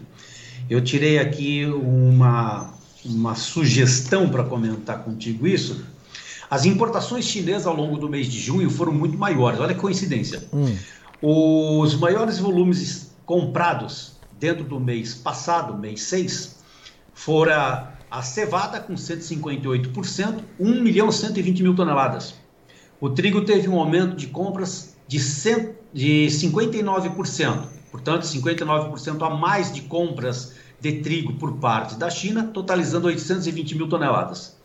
Eu 0.69 0.81
tirei 0.83 1.17
aqui 1.17 1.65
uma, 1.65 2.75
uma 3.03 3.33
sugestão 3.33 4.29
para 4.29 4.43
comentar 4.43 5.03
contigo 5.03 5.47
isso. 5.47 5.83
As 6.51 6.65
importações 6.65 7.23
chinesas 7.23 7.65
ao 7.65 7.73
longo 7.73 7.97
do 7.97 8.09
mês 8.09 8.27
de 8.27 8.37
junho 8.37 8.69
foram 8.69 8.91
muito 8.91 9.17
maiores. 9.17 9.57
Olha 9.57 9.73
que 9.73 9.79
coincidência. 9.79 10.43
Hum. 10.51 10.75
Os 11.21 11.95
maiores 11.95 12.39
volumes 12.39 13.15
comprados 13.25 14.17
dentro 14.37 14.65
do 14.65 14.77
mês 14.77 15.15
passado, 15.15 15.77
mês 15.77 16.01
6, 16.01 16.57
fora 17.13 17.97
a 18.11 18.21
cevada 18.21 18.81
com 18.81 18.95
158%, 18.95 20.43
1 20.59 20.81
milhão 20.81 21.09
120 21.09 21.63
mil 21.63 21.73
toneladas. 21.73 22.35
O 22.99 23.09
trigo 23.09 23.45
teve 23.45 23.69
um 23.69 23.79
aumento 23.79 24.17
de 24.17 24.27
compras 24.27 24.97
de, 25.07 25.21
100, 25.21 25.69
de 25.93 26.27
59%, 26.29 27.63
portanto, 27.89 28.23
59% 28.23 29.25
a 29.25 29.29
mais 29.29 29.71
de 29.71 29.83
compras 29.83 30.55
de 30.81 30.99
trigo 30.99 31.35
por 31.35 31.53
parte 31.59 31.95
da 31.95 32.09
China, 32.09 32.51
totalizando 32.53 33.07
820 33.07 33.77
mil 33.77 33.87
toneladas. 33.87 34.59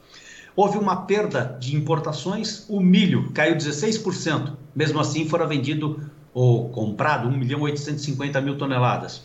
Houve 0.56 0.78
uma 0.78 1.02
perda 1.02 1.56
de 1.60 1.76
importações, 1.76 2.64
o 2.66 2.80
milho 2.80 3.30
caiu 3.32 3.56
16%, 3.56 4.54
mesmo 4.74 4.98
assim 4.98 5.28
fora 5.28 5.46
vendido 5.46 6.00
ou 6.32 6.70
comprado 6.70 7.28
1 7.28 7.36
milhão 7.36 7.60
850 7.60 8.40
mil 8.40 8.56
toneladas. 8.56 9.22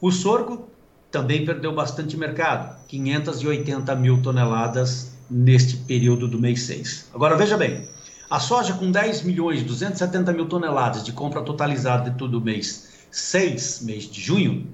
O 0.00 0.10
sorgo 0.10 0.68
também 1.12 1.44
perdeu 1.46 1.72
bastante 1.72 2.16
mercado, 2.16 2.76
580 2.88 3.94
mil 3.94 4.20
toneladas 4.20 5.16
neste 5.30 5.76
período 5.76 6.26
do 6.26 6.40
mês 6.40 6.62
6. 6.62 7.10
Agora 7.14 7.36
veja 7.36 7.56
bem, 7.56 7.88
a 8.28 8.40
soja 8.40 8.74
com 8.74 8.90
10 8.90 9.22
milhões 9.22 9.62
270 9.62 10.32
mil 10.32 10.46
toneladas 10.46 11.04
de 11.04 11.12
compra 11.12 11.40
totalizada 11.42 12.10
de 12.10 12.18
todo 12.18 12.40
mês 12.40 13.06
6, 13.12 13.82
mês 13.82 14.10
de 14.10 14.20
junho, 14.20 14.66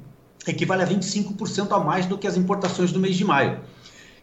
equivale 0.47 0.83
a 0.83 0.87
25% 0.87 1.71
a 1.73 1.79
mais 1.79 2.07
do 2.07 2.17
que 2.17 2.27
as 2.27 2.39
importações 2.39 2.91
do 2.91 2.99
mês 2.99 3.17
de 3.17 3.25
maio. 3.25 3.61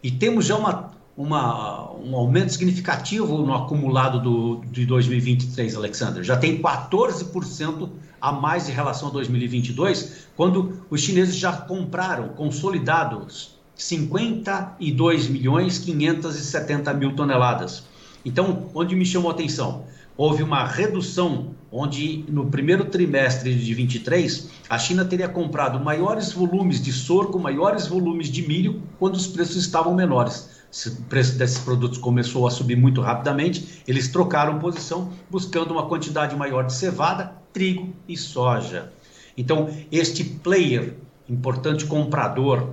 E 0.02 0.10
temos 0.10 0.46
já 0.46 0.56
uma, 0.56 0.90
uma, 1.18 1.90
um 1.94 2.14
aumento 2.14 2.52
significativo 2.52 3.38
no 3.38 3.52
acumulado 3.52 4.20
do, 4.20 4.64
de 4.70 4.86
2023, 4.86 5.74
Alexander. 5.74 6.22
Já 6.22 6.36
tem 6.36 6.62
14% 6.62 7.88
a 8.20 8.30
mais 8.30 8.68
em 8.68 8.72
relação 8.72 9.08
a 9.08 9.10
2022, 9.10 10.28
quando 10.36 10.86
os 10.88 11.00
chineses 11.00 11.34
já 11.34 11.52
compraram 11.52 12.28
consolidados 12.28 13.58
52 13.74 15.28
milhões 15.28 15.78
570 15.80 16.94
mil 16.94 17.16
toneladas. 17.16 17.82
Então, 18.24 18.68
onde 18.72 18.94
me 18.94 19.04
chamou 19.04 19.28
a 19.32 19.34
atenção? 19.34 19.84
houve 20.18 20.42
uma 20.42 20.66
redução, 20.66 21.54
onde 21.70 22.24
no 22.28 22.46
primeiro 22.46 22.86
trimestre 22.86 23.54
de 23.54 23.72
23 23.72 24.48
a 24.68 24.76
China 24.76 25.04
teria 25.04 25.28
comprado 25.28 25.78
maiores 25.78 26.32
volumes 26.32 26.82
de 26.82 26.92
sorgo, 26.92 27.38
maiores 27.38 27.86
volumes 27.86 28.28
de 28.28 28.46
milho, 28.46 28.82
quando 28.98 29.14
os 29.14 29.28
preços 29.28 29.56
estavam 29.56 29.94
menores. 29.94 30.57
O 30.86 31.02
preço 31.02 31.36
desses 31.36 31.58
produtos 31.58 31.98
começou 31.98 32.46
a 32.46 32.50
subir 32.50 32.76
muito 32.76 33.00
rapidamente, 33.00 33.82
eles 33.86 34.08
trocaram 34.08 34.58
posição, 34.58 35.10
buscando 35.30 35.72
uma 35.72 35.86
quantidade 35.86 36.36
maior 36.36 36.64
de 36.64 36.72
cevada, 36.72 37.32
trigo 37.52 37.92
e 38.08 38.16
soja. 38.16 38.92
Então, 39.36 39.70
este 39.90 40.24
player, 40.24 40.94
importante 41.28 41.86
comprador 41.86 42.70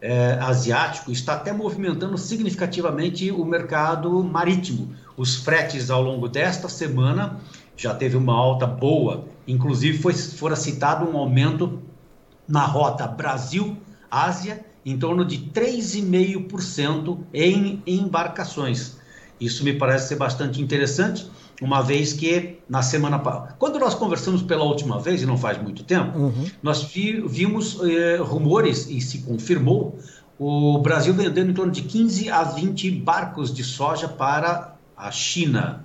é, 0.00 0.38
asiático, 0.40 1.10
está 1.10 1.34
até 1.34 1.52
movimentando 1.52 2.16
significativamente 2.18 3.30
o 3.30 3.44
mercado 3.44 4.22
marítimo 4.24 4.94
os 5.20 5.36
fretes 5.36 5.90
ao 5.90 6.02
longo 6.02 6.26
desta 6.28 6.66
semana 6.66 7.38
já 7.76 7.94
teve 7.94 8.16
uma 8.16 8.34
alta 8.34 8.66
boa, 8.66 9.26
inclusive 9.46 9.98
foi 9.98 10.14
fora 10.14 10.56
citado 10.56 11.06
um 11.06 11.14
aumento 11.14 11.78
na 12.48 12.64
rota 12.64 13.06
Brasil-Ásia 14.10 14.64
em 14.84 14.98
torno 14.98 15.24
de 15.24 15.38
3,5% 15.38 17.18
em 17.32 17.82
embarcações. 17.86 18.98
Isso 19.40 19.64
me 19.64 19.72
parece 19.72 20.08
ser 20.08 20.16
bastante 20.16 20.60
interessante, 20.60 21.30
uma 21.62 21.80
vez 21.82 22.12
que 22.12 22.58
na 22.68 22.82
semana 22.82 23.18
quando 23.58 23.78
nós 23.78 23.94
conversamos 23.94 24.42
pela 24.42 24.64
última 24.64 24.98
vez 24.98 25.22
e 25.22 25.26
não 25.26 25.38
faz 25.38 25.62
muito 25.62 25.84
tempo, 25.84 26.18
uhum. 26.18 26.46
nós 26.62 26.82
vi, 26.82 27.22
vimos 27.26 27.78
eh, 27.82 28.16
rumores 28.16 28.88
e 28.88 29.00
se 29.00 29.18
confirmou 29.18 29.98
o 30.38 30.78
Brasil 30.78 31.12
vendendo 31.14 31.50
em 31.50 31.54
torno 31.54 31.72
de 31.72 31.82
15 31.82 32.30
a 32.30 32.42
20 32.44 32.90
barcos 32.90 33.52
de 33.52 33.62
soja 33.62 34.08
para 34.08 34.74
a 34.96 35.10
China. 35.10 35.84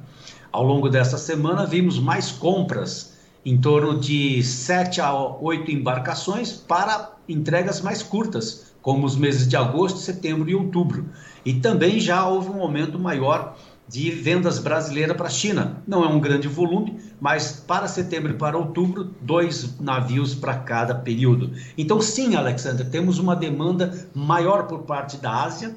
Ao 0.52 0.64
longo 0.64 0.90
dessa 0.90 1.18
semana, 1.18 1.66
vimos 1.66 2.00
mais 2.00 2.32
compras, 2.32 3.14
em 3.46 3.58
torno 3.58 4.00
de 4.00 4.42
7 4.42 5.02
a 5.02 5.14
8 5.14 5.72
embarcações 5.72 6.54
para 6.54 7.15
entregas 7.28 7.82
mais 7.82 8.04
curtas, 8.04 8.74
como 8.82 9.06
os 9.06 9.16
meses 9.16 9.48
de 9.48 9.56
agosto, 9.56 10.00
setembro 10.00 10.50
e 10.50 10.56
outubro. 10.56 11.10
E 11.44 11.56
também 11.56 12.00
já 12.00 12.28
houve 12.28 12.50
um 12.50 12.62
aumento 12.62 13.00
maior 13.00 13.58
de 13.88 14.10
vendas 14.10 14.58
brasileiras 14.58 15.16
para 15.16 15.28
a 15.28 15.32
China. 15.32 15.84
Não 15.88 16.04
é 16.04 16.08
um 16.08 16.20
grande 16.20 16.48
volume, 16.48 17.00
mas 17.20 17.64
para 17.68 17.88
setembro 17.88 18.32
e 18.32 18.38
para 18.38 18.58
outubro, 18.58 19.12
dois 19.22 19.80
navios 19.80 20.34
para 20.34 20.56
cada 20.56 20.96
período. 20.96 21.52
Então, 21.78 22.02
sim, 22.02 22.36
Alexandre, 22.36 22.86
temos 22.90 23.20
uma 23.20 23.36
demanda 23.36 24.08
maior 24.14 24.68
por 24.68 24.80
parte 24.84 25.18
da 25.18 25.44
Ásia 25.44 25.76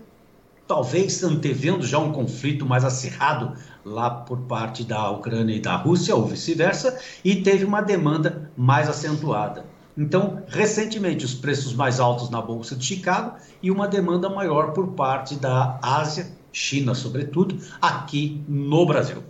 talvez 0.69 1.25
antevendo 1.25 1.85
já 1.85 1.99
um 1.99 2.13
conflito 2.13 2.67
mais 2.67 2.85
acirrado 2.85 3.55
lá 3.83 4.11
por 4.11 4.41
parte 4.41 4.85
da 4.85 5.11
Ucrânia 5.11 5.55
e 5.55 5.61
da 5.61 5.75
Rússia, 5.75 6.15
ou 6.15 6.27
vice-versa, 6.27 6.99
e 7.25 7.37
teve 7.37 7.65
uma 7.65 7.81
demanda 7.81 8.51
mais 8.55 8.87
acentuada. 8.87 9.65
Então, 9.99 10.45
recentemente, 10.47 11.25
os 11.25 11.35
preços 11.35 11.75
mais 11.75 11.99
altos 11.99 12.31
na 12.31 12.41
Bolsa 12.41 12.77
de 12.77 12.85
Chicago 12.85 13.33
e 13.61 13.69
uma 13.69 13.89
demanda 13.89 14.29
maior 14.29 14.73
por 14.73 14.87
parte 14.93 15.35
da 15.35 15.77
Ásia, 15.83 16.29
China, 16.53 16.95
sobretudo, 16.95 17.59
aqui 17.83 18.41
no 18.49 18.87
Brasil. 18.87 19.25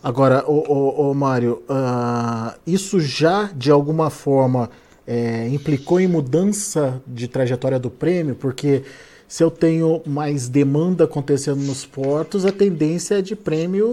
Agora, 0.00 0.48
o, 0.48 1.12
Mário, 1.12 1.60
uh, 1.68 2.56
isso 2.64 3.00
já 3.00 3.50
de 3.52 3.68
alguma 3.68 4.10
forma 4.10 4.70
é, 5.04 5.48
implicou 5.48 5.98
em 5.98 6.06
mudança 6.06 7.02
de 7.04 7.26
trajetória 7.26 7.80
do 7.80 7.90
prêmio, 7.90 8.36
porque 8.36 8.84
se 9.26 9.42
eu 9.42 9.50
tenho 9.50 10.00
mais 10.06 10.48
demanda 10.48 11.02
acontecendo 11.02 11.60
nos 11.62 11.84
portos, 11.84 12.46
a 12.46 12.52
tendência 12.52 13.18
é 13.18 13.22
de 13.22 13.34
prêmio 13.34 13.88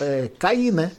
é, 0.00 0.30
cair, 0.36 0.72
né? 0.72 0.90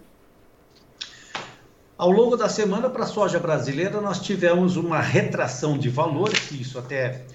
Ao 1.98 2.12
longo 2.12 2.38
da 2.38 2.48
semana, 2.48 2.92
para 2.92 3.06
a 3.06 3.08
soja 3.08 3.40
brasileira, 3.40 4.00
nós 4.00 4.22
tivemos 4.22 4.78
uma 4.78 5.02
retração 5.02 5.76
de 5.76 5.90
valores, 5.90 6.52
isso 6.52 6.78
até 6.78 7.26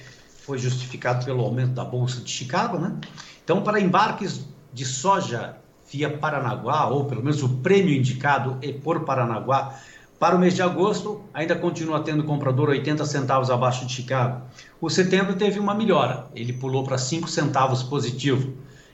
foi 0.44 0.56
justificado 0.56 1.24
pelo 1.24 1.42
aumento 1.42 1.72
da 1.72 1.84
Bolsa 1.84 2.20
de 2.20 2.30
Chicago, 2.30 2.78
né? 2.78 2.94
Então, 3.42 3.62
para 3.62 3.80
embarques 3.80 4.46
de 4.72 4.84
soja 4.84 5.56
via 5.90 6.16
Paranaguá, 6.16 6.86
ou 6.86 7.06
pelo 7.06 7.24
menos 7.24 7.42
o 7.42 7.48
prêmio 7.48 7.92
indicado 7.92 8.56
é 8.62 8.72
por 8.72 9.00
Paranaguá, 9.00 9.80
para 10.16 10.36
o 10.36 10.38
mês 10.38 10.54
de 10.54 10.62
agosto, 10.62 11.24
ainda 11.34 11.56
continua 11.56 11.98
tendo 11.98 12.22
comprador 12.22 12.68
80 12.68 13.04
centavos 13.04 13.50
abaixo 13.50 13.84
de 13.84 13.92
Chicago. 13.92 14.42
O 14.80 14.88
setembro 14.88 15.34
teve 15.34 15.58
uma 15.58 15.74
melhora, 15.74 16.26
ele 16.36 16.52
pulou 16.52 16.84
para 16.84 16.96
5 16.96 17.28
centavos 17.28 17.82
positivo. 17.82 18.52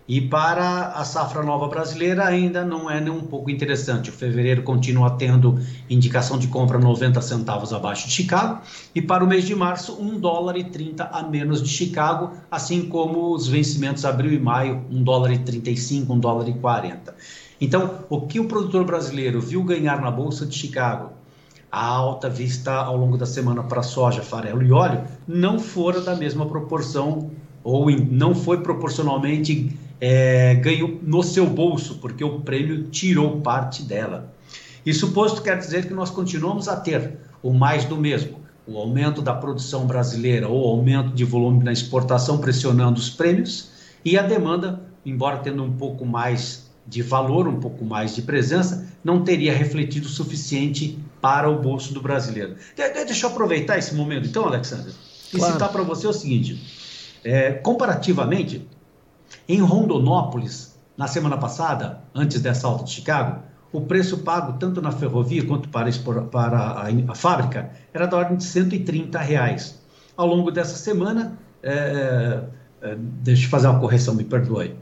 E 0.09 0.23
para 0.23 0.87
a 0.93 1.05
safra 1.05 1.43
nova 1.43 1.69
brasileira 1.69 2.25
ainda 2.25 2.65
não 2.65 2.91
é 2.91 2.99
nem 2.99 3.13
um 3.13 3.21
pouco 3.21 3.51
interessante. 3.51 4.09
O 4.09 4.13
fevereiro 4.13 4.63
continua 4.63 5.11
tendo 5.11 5.61
indicação 5.91 6.39
de 6.39 6.49
compra 6.49 6.79
90 6.79 7.21
centavos 7.21 7.75
abaixo 7.75 8.09
de 8.09 8.15
Chicago 8.15 8.63
e 8.95 9.03
para 9.03 9.23
o 9.23 9.27
mês 9.27 9.45
de 9.45 9.55
março 9.55 10.01
1 10.01 10.19
dólar 10.19 10.57
e 10.57 10.65
30 10.65 11.05
a 11.05 11.23
menos 11.25 11.63
de 11.63 11.69
Chicago, 11.69 12.31
assim 12.51 12.89
como 12.89 13.35
os 13.35 13.47
vencimentos 13.47 14.07
abril 14.07 14.33
e 14.33 14.39
maio 14.39 14.83
1 14.91 15.03
dólar 15.03 15.31
e 15.31 15.39
35, 15.41 16.11
1 16.11 16.19
dólar 16.19 16.49
e 16.49 16.55
40. 16.55 17.15
Então, 17.61 18.07
o 18.09 18.23
que 18.23 18.41
o 18.41 18.49
produtor 18.49 18.87
brasileiro 18.87 19.43
viu 19.43 19.63
ganhar 19.63 20.01
na 20.01 20.11
bolsa 20.11 20.47
de 20.47 20.57
Chicago, 20.57 21.11
a 21.71 21.85
alta 21.85 22.31
vista 22.31 22.73
ao 22.73 22.97
longo 22.97 23.19
da 23.19 23.27
semana 23.27 23.63
para 23.63 23.83
soja, 23.83 24.23
farelo 24.23 24.63
e 24.63 24.73
óleo, 24.73 25.05
não 25.27 25.59
fora 25.59 26.01
da 26.01 26.17
mesma 26.17 26.47
proporção 26.47 27.31
ou 27.63 27.91
não 27.91 28.35
foi 28.35 28.63
proporcionalmente 28.63 29.77
é, 30.01 30.55
ganho 30.57 31.01
no 31.03 31.23
seu 31.23 31.47
bolso, 31.47 31.97
porque 31.97 32.23
o 32.23 32.41
prêmio 32.41 32.85
tirou 32.85 33.41
parte 33.41 33.83
dela. 33.83 34.33
Isso 34.85 35.13
posto 35.13 35.43
quer 35.43 35.59
dizer 35.59 35.87
que 35.87 35.95
nós 35.95 36.11
continuamos 36.11 36.69
a 36.69 36.77
ter 36.77 37.19
o 37.43 37.53
mais 37.53 37.85
do 37.85 37.97
mesmo, 37.97 38.41
o 38.67 38.79
aumento 38.79 39.23
da 39.23 39.35
produção 39.35 39.87
brasileira 39.87 40.49
ou 40.49 40.67
aumento 40.69 41.15
de 41.15 41.25
volume 41.25 41.65
na 41.65 41.73
exportação 41.73 42.39
pressionando 42.39 42.99
os 42.99 43.11
prêmios 43.11 43.71
e 44.05 44.17
a 44.17 44.23
demanda, 44.23 44.81
embora 45.05 45.39
tendo 45.39 45.63
um 45.63 45.73
pouco 45.73 46.05
mais 46.05 46.69
de 46.87 47.03
valor, 47.03 47.47
um 47.47 47.61
pouco 47.61 47.85
mais 47.85 48.15
de 48.15 48.23
presença, 48.23 48.89
não 49.05 49.23
teria 49.23 49.53
refletido 49.53 50.07
o 50.07 50.11
suficiente 50.11 50.99
para 51.21 51.51
o 51.51 51.61
bolso 51.61 51.93
do 51.93 52.01
brasileiro. 52.01 52.57
Deixa 52.75 53.27
eu 53.27 53.31
aproveitar 53.31 53.79
esse 53.79 53.95
momento, 53.95 54.27
então, 54.27 54.47
Alexandre, 54.47 54.93
e 55.33 55.37
claro. 55.37 55.53
citar 55.53 55.71
para 55.71 55.83
você 55.83 56.07
o 56.07 56.13
seguinte: 56.13 56.59
é, 57.23 57.53
comparativamente, 57.53 58.67
em 59.49 59.61
Rondonópolis, 59.61 60.79
na 60.97 61.07
semana 61.07 61.37
passada, 61.37 62.03
antes 62.15 62.41
dessa 62.41 62.67
alta 62.67 62.85
de 62.85 62.91
Chicago, 62.91 63.41
o 63.73 63.83
preço 63.83 64.19
pago 64.19 64.55
tanto 64.59 64.81
na 64.81 64.91
ferrovia 64.91 65.47
quanto 65.47 65.69
para, 65.69 65.89
a, 67.09 67.15
fábrica 67.15 67.71
era 67.93 68.07
da 68.07 68.17
ordem 68.17 68.37
de 68.37 68.45
130 68.45 69.19
reais. 69.19 69.79
Ao 70.17 70.27
longo 70.27 70.51
dessa 70.51 70.77
semana, 70.77 71.39
é, 71.63 72.43
é, 72.83 72.97
deixa 73.23 73.47
eu 73.47 73.51
fazer 73.51 73.69
uma 73.69 73.79
correção, 73.79 74.15
me 74.15 74.25
perdoe. 74.25 74.75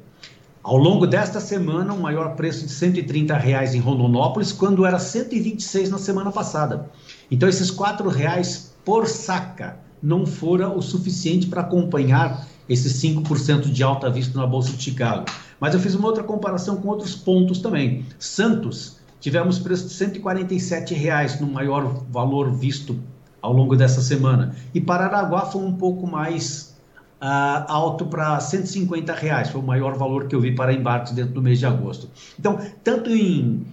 Ao 0.62 0.76
longo 0.76 1.06
desta 1.06 1.38
semana, 1.38 1.92
o 1.92 1.96
um 1.96 2.00
maior 2.00 2.34
preço 2.34 2.66
de 2.66 2.72
130 2.72 3.36
reais 3.36 3.74
em 3.74 3.78
Rondonópolis, 3.78 4.52
quando 4.52 4.84
era 4.84 4.98
126 4.98 5.90
na 5.90 5.98
semana 5.98 6.32
passada. 6.32 6.90
Então, 7.30 7.48
esses 7.48 7.70
quatro 7.70 8.08
reais 8.08 8.74
por 8.84 9.06
saca 9.06 9.78
não 10.02 10.26
fora 10.26 10.68
o 10.68 10.82
suficiente 10.82 11.46
para 11.46 11.60
acompanhar 11.60 12.46
esses 12.68 13.00
5% 13.02 13.70
de 13.70 13.82
alta 13.82 14.11
visto 14.11 14.37
na 14.37 14.46
Bolsa 14.46 14.73
de 14.73 14.82
Chicago. 14.82 15.25
Mas 15.61 15.75
eu 15.75 15.80
fiz 15.80 15.94
uma 15.94 16.08
outra 16.08 16.23
comparação 16.23 16.76
com 16.76 16.88
outros 16.88 17.14
pontos 17.14 17.58
também. 17.58 18.04
Santos, 18.18 18.99
tivemos 19.20 19.58
preço 19.58 19.88
de 19.88 19.94
147 19.94 20.94
reais 20.94 21.40
no 21.40 21.46
maior 21.46 22.04
valor 22.11 22.50
visto 22.50 22.99
ao 23.40 23.52
longo 23.52 23.76
dessa 23.76 24.00
semana. 24.00 24.54
E 24.75 24.80
Paranaguá 24.80 25.47
foi 25.47 25.62
um 25.62 25.73
pouco 25.73 26.06
mais 26.06 26.76
uh, 27.21 27.64
alto 27.69 28.06
para 28.06 28.38
150 28.40 29.12
reais, 29.14 29.50
foi 29.50 29.60
o 29.60 29.64
maior 29.64 29.97
valor 29.97 30.26
que 30.26 30.34
eu 30.34 30.40
vi 30.40 30.54
para 30.54 30.73
embarques 30.73 31.12
dentro 31.12 31.32
do 31.32 31.43
mês 31.43 31.58
de 31.58 31.67
agosto. 31.67 32.10
Então, 32.38 32.58
tanto 32.82 33.10
em 33.10 33.64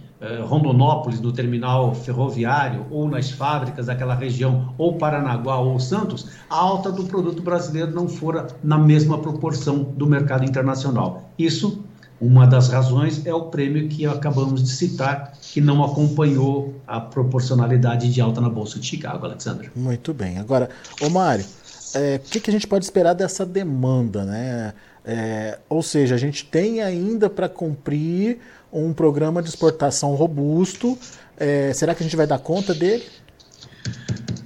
Rondonópolis, 0.46 1.20
no 1.20 1.34
terminal 1.34 1.94
ferroviário, 1.94 2.86
ou 2.90 3.10
nas 3.10 3.30
fábricas 3.30 3.88
daquela 3.88 4.16
região, 4.16 4.74
ou 4.78 4.98
Paranaguá 4.98 5.60
ou 5.60 5.80
Santos, 5.80 6.28
a 6.50 6.56
alta 6.56 6.92
do 6.92 7.04
produto 7.04 7.42
brasileiro 7.42 7.92
não 7.92 8.08
fora 8.08 8.48
na 8.64 8.78
mesma 8.78 9.18
proporção 9.18 9.84
do 9.84 10.08
mercado 10.08 10.46
internacional. 10.46 11.30
Isso, 11.38 11.84
uma 12.22 12.48
das 12.48 12.70
razões, 12.70 13.26
é 13.26 13.34
o 13.34 13.44
prêmio 13.48 13.90
que 13.90 14.06
acabamos 14.06 14.64
de 14.64 14.70
citar, 14.70 15.34
que 15.42 15.60
não 15.60 15.84
acompanhou 15.84 16.74
a 16.88 17.02
proporcionalidade 17.02 18.12
de 18.12 18.22
alta 18.22 18.40
na 18.40 18.50
Bolsa 18.50 18.80
de 18.80 18.86
Chicago, 18.86 19.26
Alexandre. 19.26 19.70
Muito 19.76 20.14
bem. 20.14 20.38
Agora, 20.38 20.70
ô 21.02 21.10
Mário, 21.10 21.46
é, 21.94 22.16
o 22.16 22.30
que, 22.30 22.40
que 22.40 22.50
a 22.50 22.54
gente 22.54 22.66
pode 22.66 22.86
esperar 22.86 23.14
dessa 23.14 23.46
demanda, 23.46 24.24
né? 24.24 24.74
É, 25.06 25.60
ou 25.68 25.84
seja, 25.84 26.16
a 26.16 26.18
gente 26.18 26.46
tem 26.46 26.82
ainda 26.82 27.30
para 27.30 27.50
cumprir 27.50 28.40
um 28.74 28.92
programa 28.92 29.42
de 29.42 29.50
exportação 29.50 30.16
robusto. 30.16 30.98
É, 31.38 31.72
será 31.74 31.94
que 31.94 32.04
a 32.04 32.06
gente 32.06 32.16
vai 32.16 32.26
dar 32.26 32.40
conta 32.40 32.74
dele? 32.74 33.04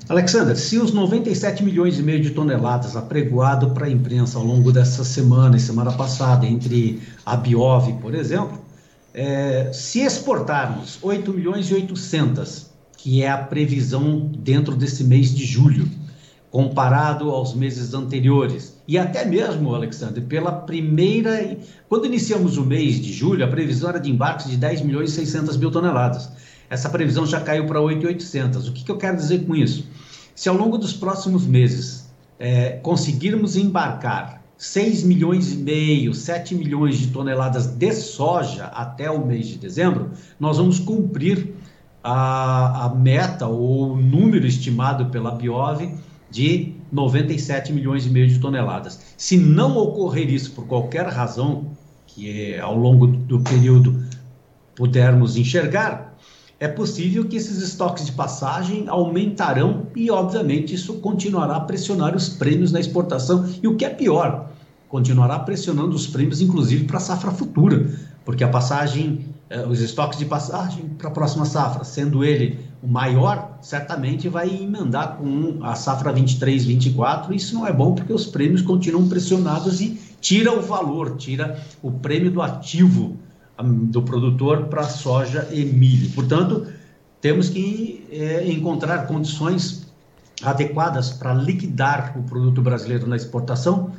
Alexander, 0.10 0.56
se 0.56 0.78
os 0.78 0.94
97 0.94 1.64
milhões 1.64 2.00
e 2.00 2.04
meio 2.04 2.22
de 2.22 2.30
toneladas 2.30 2.96
apregoado 2.96 3.72
para 3.72 3.88
a 3.88 3.90
imprensa 3.90 4.38
ao 4.38 4.44
longo 4.46 4.72
dessa 4.72 5.04
semana 5.04 5.58
e 5.58 5.60
semana 5.60 5.92
passada, 5.92 6.46
entre 6.46 7.02
a 7.26 7.36
Biov, 7.36 7.92
por 8.02 8.16
exemplo, 8.16 8.58
é, 9.14 9.70
se 9.74 10.00
exportarmos 10.00 11.00
8 11.02 11.34
milhões 11.34 11.70
e 11.70 11.74
800, 11.74 12.68
que 12.96 13.22
é 13.22 13.30
a 13.30 13.38
previsão 13.38 14.32
dentro 14.40 14.76
desse 14.76 15.04
mês 15.04 15.34
de 15.34 15.46
julho, 15.46 15.90
comparado 16.50 17.30
aos 17.30 17.54
meses 17.54 17.94
anteriores. 17.94 18.78
E 18.88 18.98
até 18.98 19.26
mesmo, 19.26 19.76
Alexandre, 19.76 20.22
pela 20.22 20.52
primeira. 20.52 21.58
Quando 21.90 22.06
iniciamos 22.06 22.58
o 22.58 22.66
mês 22.66 23.00
de 23.00 23.12
julho, 23.12 23.44
a 23.44 23.48
previsão 23.48 23.90
era 23.90 24.00
de 24.00 24.10
embarques 24.10 24.50
de 24.50 24.58
10 24.58 24.82
milhões 24.82 25.12
e 25.12 25.14
600 25.14 25.58
mil 25.58 25.72
toneladas. 25.72 26.30
Essa 26.70 26.90
previsão 26.90 27.26
já 27.26 27.42
caiu 27.42 27.66
para 27.66 27.82
8,800. 27.82 28.68
O 28.68 28.74
que, 28.74 28.84
que, 28.84 28.92
eu 28.92 28.98
quero 28.98 29.18
dizer 29.18 29.46
com 29.46 29.56
isso? 29.56 29.88
Se 30.36 30.50
ao 30.50 30.56
longo 30.56 30.78
dos 30.78 30.94
próximos 30.94 31.46
meses 31.46 32.10
é, 32.40 32.72
conseguirmos 32.84 33.56
embarcar 33.56 34.42
6 34.58 35.04
milhões 35.04 35.54
e 35.54 35.58
meio, 35.58 36.14
7 36.14 36.56
milhões 36.56 36.98
de 36.98 37.08
toneladas 37.08 37.68
de 37.68 37.92
soja 37.94 38.66
até 38.66 39.10
o 39.10 39.26
mês 39.26 39.48
de 39.48 39.58
dezembro, 39.58 40.12
nós 40.40 40.58
vamos 40.58 40.80
cumprir 40.80 41.54
a, 42.04 42.86
a 42.86 42.90
meta 42.90 43.48
ou 43.48 43.94
o 43.94 43.98
número 43.98 44.48
estimado 44.48 45.08
pela 45.08 45.32
Biov 45.32 45.94
de 46.30 46.74
97 46.92 47.74
milhões 47.74 48.06
e 48.06 48.10
meio 48.10 48.28
de 48.28 48.40
toneladas. 48.40 49.00
Se 49.18 49.38
não 49.38 49.78
ocorrer 49.78 50.30
isso 50.30 50.52
por 50.52 50.66
qualquer 50.66 51.08
razão, 51.08 51.72
que 52.06 52.54
é, 52.54 52.60
ao 52.60 52.76
longo 52.76 53.08
do 53.08 53.40
período 53.42 54.04
pudermos 54.76 55.38
enxergar, 55.38 56.18
é 56.60 56.68
possível 56.68 57.26
que 57.26 57.36
esses 57.36 57.62
estoques 57.62 58.06
de 58.06 58.12
passagem 58.12 58.86
aumentarão 58.88 59.88
e, 59.96 60.10
obviamente, 60.10 60.74
isso 60.74 60.96
continuará 60.96 61.58
a 61.58 61.62
pressionar 61.62 62.16
os 62.16 62.30
prêmios 62.30 62.72
na 62.72 62.80
exportação. 62.80 63.48
E 63.62 63.68
o 63.68 63.76
que 63.76 63.86
é 63.86 63.90
pior, 63.90 64.50
continuará 64.90 65.38
pressionando 65.40 65.96
os 65.96 66.08
prêmios, 66.08 66.42
inclusive 66.42 66.86
para 66.86 66.98
a 66.98 67.02
safra 67.02 67.32
futura, 67.32 67.92
porque 68.28 68.44
a 68.44 68.50
passagem, 68.50 69.26
eh, 69.50 69.66
os 69.66 69.80
estoques 69.80 70.20
de 70.20 70.26
passagem 70.26 70.84
para 70.98 71.08
a 71.08 71.12
próxima 71.12 71.46
safra, 71.46 71.86
sendo 71.86 72.26
ele 72.26 72.60
o 72.84 72.88
maior, 72.88 73.58
certamente 73.62 74.28
vai 74.28 74.50
emendar 74.50 75.16
com 75.16 75.60
a 75.62 75.76
safra 75.76 76.12
23, 76.12 76.66
24. 76.66 77.34
Isso 77.34 77.56
não 77.56 77.66
é 77.66 77.72
bom 77.72 77.96
porque 77.96 78.12
os 78.12 78.26
prêmios 78.26 78.62
continuam 78.62 79.08
pressionados 79.08 79.80
e 79.80 79.98
tira 80.20 80.52
o 80.52 80.62
valor, 80.62 81.16
tira 81.16 81.58
o 81.82 81.90
prêmio 81.90 82.30
do 82.30 82.42
ativo 82.42 83.16
um, 83.58 83.86
do 83.86 84.02
produtor 84.02 84.66
para 84.66 84.84
soja 84.84 85.48
e 85.50 85.64
milho. 85.64 86.10
Portanto, 86.10 86.68
temos 87.22 87.48
que 87.48 88.06
é, 88.12 88.46
encontrar 88.52 89.08
condições 89.08 89.88
adequadas 90.44 91.12
para 91.12 91.34
liquidar 91.34 92.14
o 92.18 92.24
produto 92.24 92.62
brasileiro 92.62 93.08
na 93.08 93.16
exportação 93.16 93.94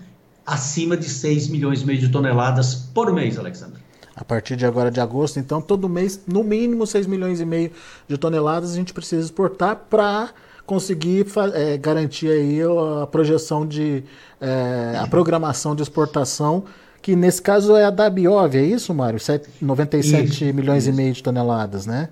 acima 0.45 0.99
de 0.99 1.09
6 1.09 1.49
milhões 1.49 1.81
e 1.81 1.87
meio 1.87 1.99
de 1.99 2.11
toneladas 2.11 2.75
por 2.75 3.11
mês, 3.11 3.38
Alexandre 3.38 3.88
a 4.18 4.24
partir 4.24 4.57
de 4.57 4.66
agora 4.66 4.90
de 4.90 5.00
agosto. 5.00 5.38
Então, 5.38 5.61
todo 5.61 5.88
mês, 5.88 6.20
no 6.26 6.42
mínimo 6.42 6.87
6 6.87 7.07
milhões 7.07 7.40
e 7.40 7.44
meio 7.44 7.70
de 8.09 8.18
toneladas 8.18 8.72
a 8.72 8.74
gente 8.74 8.92
precisa 8.92 9.24
exportar 9.24 9.76
para 9.88 10.31
conseguir 10.66 11.26
é, 11.54 11.78
garantir 11.78 12.28
aí 12.28 12.61
a 13.02 13.07
projeção 13.07 13.66
de 13.66 14.02
é, 14.40 14.98
a 15.00 15.07
programação 15.07 15.74
de 15.74 15.83
exportação 15.83 16.64
que 17.00 17.14
nesse 17.14 17.40
caso 17.40 17.76
é 17.76 17.85
a 17.85 17.90
da 17.90 18.11
Biov, 18.11 18.57
é 18.57 18.62
isso, 18.62 18.92
Mário? 18.92 19.20
97 19.62 20.24
isso, 20.24 20.54
milhões 20.54 20.83
isso. 20.83 20.92
e 20.92 20.96
meio 20.96 21.12
de 21.12 21.22
toneladas, 21.22 21.87
né? 21.87 22.09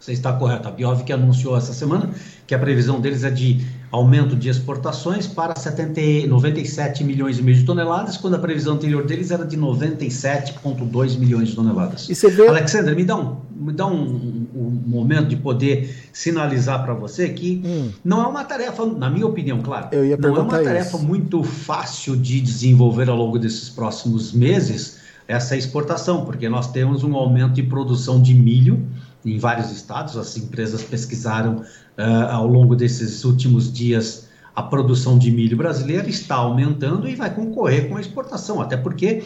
Você 0.00 0.12
está 0.12 0.32
correto. 0.32 0.66
A 0.66 0.70
Biov 0.70 1.04
que 1.04 1.12
anunciou 1.12 1.54
essa 1.58 1.74
semana 1.74 2.10
que 2.46 2.54
a 2.54 2.58
previsão 2.58 2.98
deles 2.98 3.22
é 3.22 3.30
de 3.30 3.60
aumento 3.92 4.34
de 4.34 4.48
exportações 4.48 5.26
para 5.26 5.54
70, 5.54 6.26
97 6.26 7.04
milhões 7.04 7.38
e 7.38 7.42
meio 7.42 7.58
de 7.58 7.64
toneladas, 7.64 8.16
quando 8.16 8.34
a 8.34 8.38
previsão 8.38 8.74
anterior 8.76 9.04
deles 9.04 9.30
era 9.30 9.44
de 9.44 9.58
97,2 9.58 11.18
milhões 11.18 11.48
de 11.48 11.54
toneladas. 11.54 12.08
E 12.08 12.14
você 12.14 12.30
vê... 12.30 12.48
Alexandre, 12.48 12.94
me 12.94 13.04
dá 13.04 13.14
um, 13.14 13.36
me 13.54 13.72
dá 13.74 13.86
um, 13.86 14.00
um, 14.02 14.46
um 14.54 14.82
momento 14.86 15.28
de 15.28 15.36
poder 15.36 15.94
sinalizar 16.14 16.82
para 16.82 16.94
você 16.94 17.28
que 17.28 17.60
hum. 17.62 17.90
não 18.02 18.22
é 18.22 18.26
uma 18.26 18.44
tarefa, 18.44 18.86
na 18.86 19.10
minha 19.10 19.26
opinião, 19.26 19.60
claro, 19.60 19.88
não 20.18 20.36
é 20.36 20.40
uma 20.40 20.62
tarefa 20.62 20.96
isso. 20.96 21.06
muito 21.06 21.42
fácil 21.42 22.16
de 22.16 22.40
desenvolver 22.40 23.10
ao 23.10 23.16
longo 23.16 23.38
desses 23.38 23.68
próximos 23.68 24.32
meses 24.32 24.98
essa 25.28 25.56
exportação, 25.56 26.24
porque 26.24 26.48
nós 26.48 26.72
temos 26.72 27.04
um 27.04 27.14
aumento 27.14 27.52
de 27.52 27.62
produção 27.62 28.20
de 28.20 28.34
milho 28.34 28.84
em 29.24 29.38
vários 29.38 29.70
estados, 29.70 30.16
as 30.16 30.36
empresas 30.36 30.82
pesquisaram 30.82 31.56
uh, 31.56 32.30
ao 32.30 32.46
longo 32.46 32.74
desses 32.74 33.24
últimos 33.24 33.72
dias 33.72 34.28
a 34.54 34.62
produção 34.62 35.16
de 35.18 35.30
milho 35.30 35.56
brasileira 35.56 36.08
está 36.08 36.36
aumentando 36.36 37.08
e 37.08 37.14
vai 37.14 37.34
concorrer 37.34 37.88
com 37.88 37.96
a 37.96 38.00
exportação, 38.00 38.60
até 38.60 38.76
porque, 38.76 39.22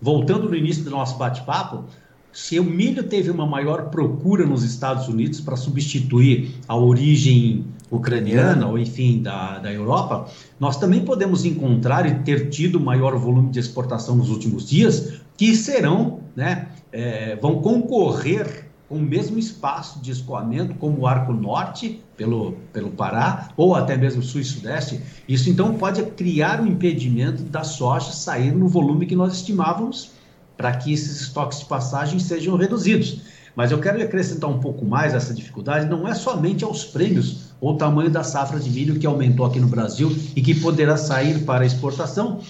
voltando 0.00 0.48
no 0.48 0.54
início 0.54 0.84
do 0.84 0.90
nosso 0.90 1.16
bate-papo, 1.16 1.84
se 2.32 2.60
o 2.60 2.64
milho 2.64 3.02
teve 3.02 3.30
uma 3.30 3.46
maior 3.46 3.88
procura 3.90 4.46
nos 4.46 4.62
Estados 4.62 5.08
Unidos 5.08 5.40
para 5.40 5.56
substituir 5.56 6.54
a 6.68 6.76
origem 6.76 7.64
ucraniana, 7.90 8.68
ou 8.68 8.78
enfim, 8.78 9.22
da, 9.22 9.58
da 9.58 9.72
Europa, 9.72 10.28
nós 10.60 10.76
também 10.76 11.04
podemos 11.04 11.44
encontrar 11.44 12.06
e 12.06 12.22
ter 12.22 12.50
tido 12.50 12.78
maior 12.78 13.16
volume 13.16 13.50
de 13.50 13.58
exportação 13.58 14.14
nos 14.14 14.28
últimos 14.28 14.68
dias, 14.68 15.14
que 15.36 15.56
serão, 15.56 16.20
né, 16.36 16.68
é, 16.92 17.34
vão 17.36 17.62
concorrer 17.62 18.67
com 18.88 18.96
o 18.96 19.02
mesmo 19.02 19.38
espaço 19.38 20.00
de 20.00 20.10
escoamento 20.10 20.74
como 20.74 21.00
o 21.00 21.06
Arco 21.06 21.32
Norte, 21.32 22.02
pelo, 22.16 22.52
pelo 22.72 22.90
Pará, 22.90 23.50
ou 23.56 23.74
até 23.74 23.96
mesmo 23.96 24.22
Sul 24.22 24.40
e 24.40 24.44
Sudeste. 24.44 25.00
Isso 25.28 25.50
então 25.50 25.74
pode 25.74 26.02
criar 26.12 26.60
um 26.60 26.66
impedimento 26.66 27.42
da 27.42 27.62
soja 27.62 28.12
sair 28.12 28.50
no 28.50 28.66
volume 28.66 29.06
que 29.06 29.14
nós 29.14 29.34
estimávamos 29.34 30.12
para 30.56 30.72
que 30.76 30.92
esses 30.92 31.20
estoques 31.20 31.60
de 31.60 31.66
passagem 31.66 32.18
sejam 32.18 32.56
reduzidos. 32.56 33.20
Mas 33.54 33.70
eu 33.70 33.80
quero 33.80 34.02
acrescentar 34.02 34.48
um 34.48 34.60
pouco 34.60 34.84
mais 34.84 35.14
essa 35.14 35.34
dificuldade, 35.34 35.86
não 35.86 36.06
é 36.06 36.14
somente 36.14 36.64
aos 36.64 36.84
prêmios 36.84 37.52
ou 37.60 37.76
tamanho 37.76 38.08
da 38.08 38.22
safra 38.22 38.58
de 38.58 38.70
milho 38.70 38.98
que 38.98 39.06
aumentou 39.06 39.44
aqui 39.44 39.60
no 39.60 39.66
Brasil 39.66 40.16
e 40.34 40.40
que 40.40 40.54
poderá 40.54 40.96
sair 40.96 41.44
para 41.44 41.66
exportação, 41.66 42.40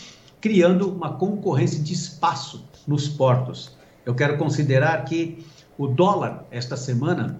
criando 0.41 0.91
uma 0.91 1.15
concorrência 1.15 1.83
de 1.83 1.93
espaço 1.93 2.65
nos 2.87 3.09
portos. 3.09 3.73
Eu 4.05 4.15
quero 4.15 4.39
considerar 4.39 5.05
que 5.05 5.45
o 5.79 5.87
dólar, 5.87 6.45
esta 6.51 6.77
semana, 6.77 7.39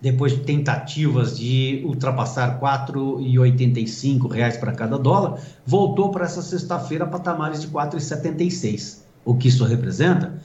depois 0.00 0.32
de 0.32 0.44
tentativas 0.44 1.36
de 1.36 1.82
ultrapassar 1.84 2.54
R$ 2.54 2.60
4,85 2.60 4.60
para 4.60 4.72
cada 4.72 4.96
dólar, 4.96 5.40
voltou 5.66 6.10
para 6.10 6.24
essa 6.24 6.40
sexta-feira 6.40 7.04
a 7.04 7.08
patamares 7.08 7.62
de 7.62 7.66
R$ 7.66 7.72
4,76. 7.72 9.02
O 9.24 9.34
que 9.34 9.48
isso 9.48 9.64
representa? 9.64 10.40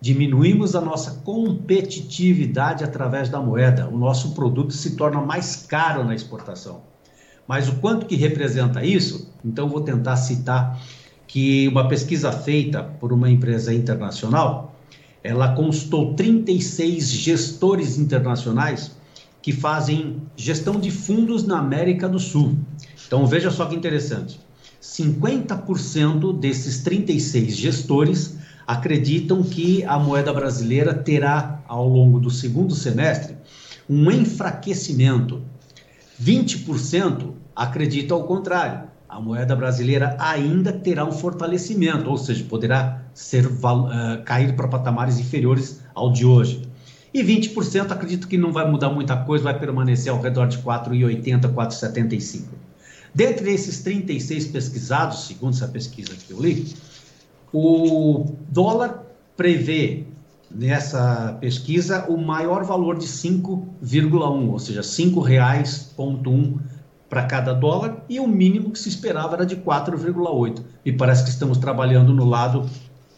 Diminuímos 0.00 0.76
a 0.76 0.80
nossa 0.80 1.22
competitividade 1.24 2.84
através 2.84 3.28
da 3.28 3.40
moeda. 3.40 3.88
O 3.88 3.98
nosso 3.98 4.32
produto 4.32 4.72
se 4.72 4.94
torna 4.94 5.20
mais 5.20 5.66
caro 5.66 6.04
na 6.04 6.14
exportação. 6.14 6.82
Mas 7.48 7.68
o 7.68 7.76
quanto 7.76 8.06
que 8.06 8.14
representa 8.14 8.84
isso? 8.84 9.28
Então 9.44 9.68
vou 9.68 9.80
tentar 9.80 10.16
citar 10.16 10.80
que 11.26 11.66
uma 11.68 11.88
pesquisa 11.88 12.30
feita 12.30 12.82
por 12.82 13.12
uma 13.12 13.28
empresa 13.28 13.74
internacional 13.74 14.69
ela 15.22 15.54
consultou 15.54 16.14
36 16.14 17.08
gestores 17.10 17.98
internacionais 17.98 18.92
que 19.42 19.52
fazem 19.52 20.22
gestão 20.36 20.78
de 20.78 20.90
fundos 20.90 21.46
na 21.46 21.58
América 21.58 22.08
do 22.08 22.18
Sul. 22.18 22.56
Então 23.06 23.26
veja 23.26 23.50
só 23.50 23.66
que 23.66 23.74
interessante. 23.74 24.40
50% 24.82 26.38
desses 26.38 26.82
36 26.82 27.56
gestores 27.56 28.38
acreditam 28.66 29.42
que 29.42 29.84
a 29.84 29.98
moeda 29.98 30.32
brasileira 30.32 30.94
terá, 30.94 31.62
ao 31.66 31.88
longo 31.88 32.18
do 32.18 32.30
segundo 32.30 32.74
semestre, 32.74 33.36
um 33.88 34.10
enfraquecimento. 34.10 35.42
20% 36.22 37.32
acreditam 37.54 38.18
ao 38.18 38.24
contrário. 38.24 38.88
A 39.08 39.20
moeda 39.20 39.56
brasileira 39.56 40.16
ainda 40.20 40.72
terá 40.72 41.04
um 41.04 41.12
fortalecimento, 41.12 42.08
ou 42.08 42.16
seja, 42.16 42.44
poderá 42.44 42.99
ser, 43.14 43.46
uh, 43.46 44.22
cair 44.24 44.54
para 44.54 44.68
patamares 44.68 45.18
inferiores 45.18 45.80
ao 45.94 46.12
de 46.12 46.24
hoje. 46.24 46.62
E 47.12 47.22
20% 47.22 47.90
acredito 47.90 48.28
que 48.28 48.38
não 48.38 48.52
vai 48.52 48.70
mudar 48.70 48.90
muita 48.90 49.16
coisa, 49.16 49.44
vai 49.44 49.58
permanecer 49.58 50.12
ao 50.12 50.20
redor 50.20 50.46
de 50.46 50.58
4,80, 50.58 51.52
4,75. 51.52 52.44
Dentre 53.12 53.52
esses 53.52 53.82
36 53.82 54.46
pesquisados, 54.46 55.26
segundo 55.26 55.54
essa 55.54 55.66
pesquisa 55.66 56.12
que 56.14 56.32
eu 56.32 56.40
li, 56.40 56.72
o 57.52 58.36
dólar 58.48 59.02
prevê 59.36 60.04
nessa 60.50 61.36
pesquisa 61.40 62.06
o 62.08 62.16
maior 62.16 62.64
valor 62.64 62.96
de 62.96 63.06
5,1, 63.06 64.50
ou 64.50 64.58
seja, 64.58 64.80
R$ 64.80 64.86
5,1 64.86 66.58
para 67.08 67.24
cada 67.24 67.52
dólar, 67.52 68.04
e 68.08 68.20
o 68.20 68.28
mínimo 68.28 68.70
que 68.70 68.78
se 68.78 68.88
esperava 68.88 69.34
era 69.34 69.44
de 69.44 69.56
4,8. 69.56 70.62
E 70.84 70.92
parece 70.92 71.24
que 71.24 71.30
estamos 71.30 71.58
trabalhando 71.58 72.14
no 72.14 72.24
lado 72.24 72.70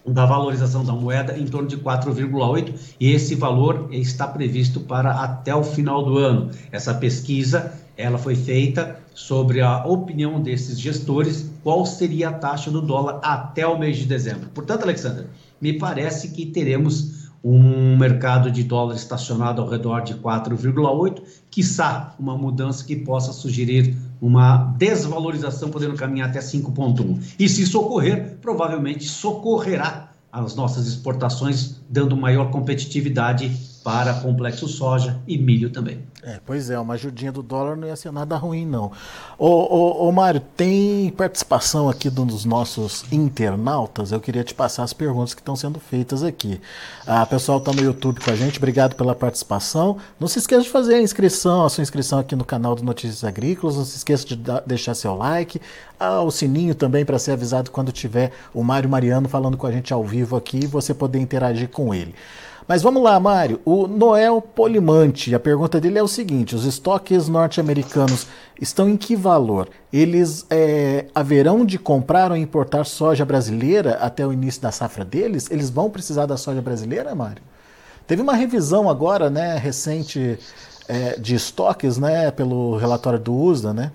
da 0.07 0.27
valorização 0.27 0.85
da 0.85 0.93
moeda 0.93 1.39
em 1.39 1.47
torno 1.47 1.69
de 1.69 1.77
4,8 1.77 2.75
e 2.99 3.13
esse 3.13 3.35
valor 3.35 3.89
está 3.93 4.27
previsto 4.27 4.81
para 4.81 5.13
até 5.13 5.55
o 5.55 5.63
final 5.63 6.05
do 6.05 6.19
ano. 6.19 6.51
Essa 6.71 6.95
pesquisa 6.95 7.73
ela 7.97 8.19
foi 8.19 8.35
feita 8.35 8.99
sobre 9.15 9.61
a 9.61 9.85
opinião 9.85 10.41
desses 10.41 10.81
gestores, 10.81 11.51
qual 11.63 11.85
seria 11.85 12.31
a 12.31 12.33
taxa 12.33 12.71
do 12.71 12.81
dólar 12.81 13.21
até 13.23 13.67
o 13.67 13.79
mês 13.79 13.99
de 13.99 14.07
dezembro. 14.07 14.49
Portanto, 14.55 14.83
Alexandre, 14.83 15.27
me 15.61 15.75
parece 15.75 16.29
que 16.29 16.47
teremos 16.47 17.31
um 17.45 17.97
mercado 17.97 18.51
de 18.51 18.63
dólar 18.63 18.95
estacionado 18.95 19.61
ao 19.61 19.69
redor 19.69 20.01
de 20.03 20.15
4,8, 20.15 21.23
quiçá 21.51 22.15
uma 22.19 22.37
mudança 22.37 22.85
que 22.85 22.97
possa 22.97 23.33
sugerir 23.33 23.97
uma 24.23 24.73
desvalorização, 24.79 25.69
podendo 25.69 25.97
caminhar 25.97 26.31
até 26.31 26.39
5,1. 26.39 27.35
E 27.37 27.49
se 27.49 27.63
isso 27.63 27.81
ocorrer, 27.81 28.39
provavelmente 28.41 29.09
socorrerá 29.09 30.11
as 30.31 30.55
nossas 30.55 30.87
exportações, 30.87 31.81
dando 31.91 32.17
maior 32.17 32.53
competitividade 32.53 33.51
para 33.83 34.15
complexo 34.15 34.69
soja 34.69 35.21
e 35.27 35.37
milho 35.37 35.71
também. 35.71 36.01
É, 36.23 36.39
pois 36.47 36.71
é, 36.71 36.79
uma 36.79 36.95
ajudinha 36.95 37.33
do 37.33 37.43
dólar 37.43 37.77
não 37.77 37.89
ia 37.89 37.97
ser 37.97 38.13
nada 38.13 38.37
ruim, 38.37 38.65
não. 38.65 38.93
Ô, 39.37 39.47
ô, 39.47 40.09
ô 40.09 40.13
Mário, 40.13 40.41
tem 40.57 41.11
participação 41.11 41.89
aqui 41.89 42.09
dos 42.09 42.45
nossos 42.45 43.05
internautas. 43.11 44.13
Eu 44.13 44.21
queria 44.21 44.45
te 44.45 44.55
passar 44.55 44.85
as 44.85 44.93
perguntas 44.93 45.35
que 45.35 45.41
estão 45.41 45.57
sendo 45.57 45.81
feitas 45.81 46.23
aqui. 46.23 46.61
A 47.05 47.27
pessoal 47.27 47.59
está 47.59 47.73
no 47.73 47.83
YouTube 47.83 48.21
com 48.21 48.31
a 48.31 48.37
gente, 48.37 48.59
obrigado 48.59 48.95
pela 48.95 49.17
participação. 49.17 49.97
Não 50.21 50.29
se 50.29 50.39
esqueça 50.39 50.63
de 50.63 50.71
fazer 50.71 50.95
a 50.95 51.03
inscrição, 51.03 51.65
a 51.65 51.71
sua 51.71 51.83
inscrição 51.83 52.21
aqui 52.21 52.37
no 52.37 52.45
canal 52.45 52.77
do 52.77 52.85
Notícias 52.85 53.25
Agrícolas. 53.25 53.77
Não 53.77 53.85
se 53.85 53.97
esqueça 53.97 54.25
de 54.25 54.39
deixar 54.65 54.95
seu 54.95 55.17
like, 55.17 55.61
ah, 55.99 56.21
o 56.21 56.31
sininho 56.31 56.75
também 56.75 57.05
para 57.05 57.19
ser 57.19 57.33
avisado 57.33 57.71
quando 57.73 57.91
tiver 57.91 58.31
o 58.55 58.63
Mário 58.63 58.89
Mariano 58.89 59.29
falando 59.29 59.57
com 59.57 59.67
a 59.67 59.73
gente 59.73 59.93
ao 59.93 60.05
vivo 60.05 60.37
aqui 60.37 60.61
e 60.65 60.67
você 60.67 60.95
poder 60.95 61.19
interagir 61.19 61.69
com 61.69 61.93
ele. 61.93 62.15
Mas 62.67 62.83
vamos 62.83 63.03
lá, 63.03 63.19
Mário. 63.19 63.61
O 63.65 63.87
Noel 63.87 64.41
Polimante, 64.41 65.35
a 65.35 65.41
pergunta 65.41 65.81
dele 65.81 65.99
é 65.99 66.03
o 66.03 66.09
seguinte: 66.09 66.55
os 66.55 66.65
estoques 66.65 67.29
norte-americanos 67.29 68.27
estão 68.61 68.89
em 68.89 68.97
que 68.97 69.17
valor? 69.17 69.69
Eles 69.93 70.47
é, 70.49 71.07
haverão 71.15 71.65
de 71.65 71.79
comprar 71.79 72.31
ou 72.31 72.37
importar 72.37 72.85
soja 72.85 73.25
brasileira 73.25 73.95
até 73.95 74.27
o 74.27 74.33
início 74.33 74.63
da 74.63 74.71
safra 74.71 75.05
deles? 75.05 75.51
Eles 75.51 75.71
vão 75.71 75.91
precisar 75.91 76.27
da 76.27 76.37
soja 76.37 76.63
brasileira, 76.63 77.15
Mário? 77.15 77.43
Teve 78.07 78.23
uma 78.23 78.35
revisão 78.35 78.89
agora, 78.89 79.31
né, 79.31 79.57
recente, 79.57 80.39
é, 80.89 81.19
de 81.19 81.35
estoques, 81.35 81.99
né, 81.99 82.31
pelo 82.31 82.77
relatório 82.77 83.19
do 83.19 83.35
USDA, 83.35 83.73
né? 83.73 83.91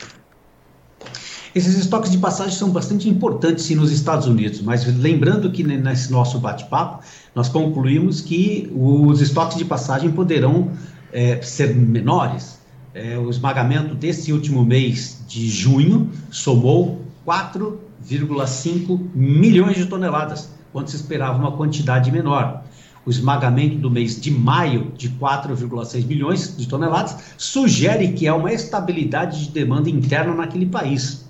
Esses 1.58 1.76
estoques 1.76 2.12
de 2.12 2.20
passagem 2.20 2.54
são 2.54 2.70
bastante 2.70 3.10
importantes 3.10 3.63
sim, 3.65 3.74
nos 3.74 3.91
Estados 3.91 4.28
Unidos, 4.28 4.62
mas 4.62 4.86
lembrando 4.86 5.52
que 5.52 5.63
nesse 5.63 6.12
nosso 6.12 6.38
bate-papo 6.38 7.04
nós 7.34 7.50
concluímos 7.50 8.22
que 8.22 8.72
os 8.76 9.22
estoques 9.22 9.58
de 9.58 9.65
passagem 9.65 10.12
poderão 10.12 10.70
é, 11.12 11.41
ser 11.41 11.76
menores. 11.76 12.60
É, 12.93 13.17
o 13.17 13.28
esmagamento 13.28 13.96
desse 13.96 14.32
último 14.32 14.63
mês 14.63 15.20
de 15.28 15.50
junho 15.50 16.12
somou 16.30 17.02
4,5 17.26 19.10
milhões 19.15 19.78
de 19.78 19.88
toneladas, 19.88 20.52
quando 20.72 20.89
se 20.89 20.96
esperava 20.96 21.39
uma 21.39 21.54
quantidade 21.54 22.12
menor. 22.12 22.65
O 23.04 23.10
esmagamento 23.10 23.80
do 23.80 23.89
mês 23.89 24.22
de 24.22 24.30
maio, 24.30 24.91
de 24.96 25.10
4,6 25.10 26.06
milhões 26.06 26.56
de 26.56 26.67
toneladas, 26.67 27.17
sugere 27.36 28.10
que 28.10 28.28
há 28.28 28.36
uma 28.36 28.54
estabilidade 28.54 29.46
de 29.46 29.50
demanda 29.50 29.89
interna 29.89 30.36
naquele 30.36 30.67
país 30.67 31.26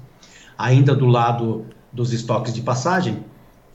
ainda 0.58 0.96
do 0.96 1.06
lado 1.06 1.66
dos 1.92 2.14
estoques 2.14 2.54
de 2.54 2.62
passagem, 2.62 3.24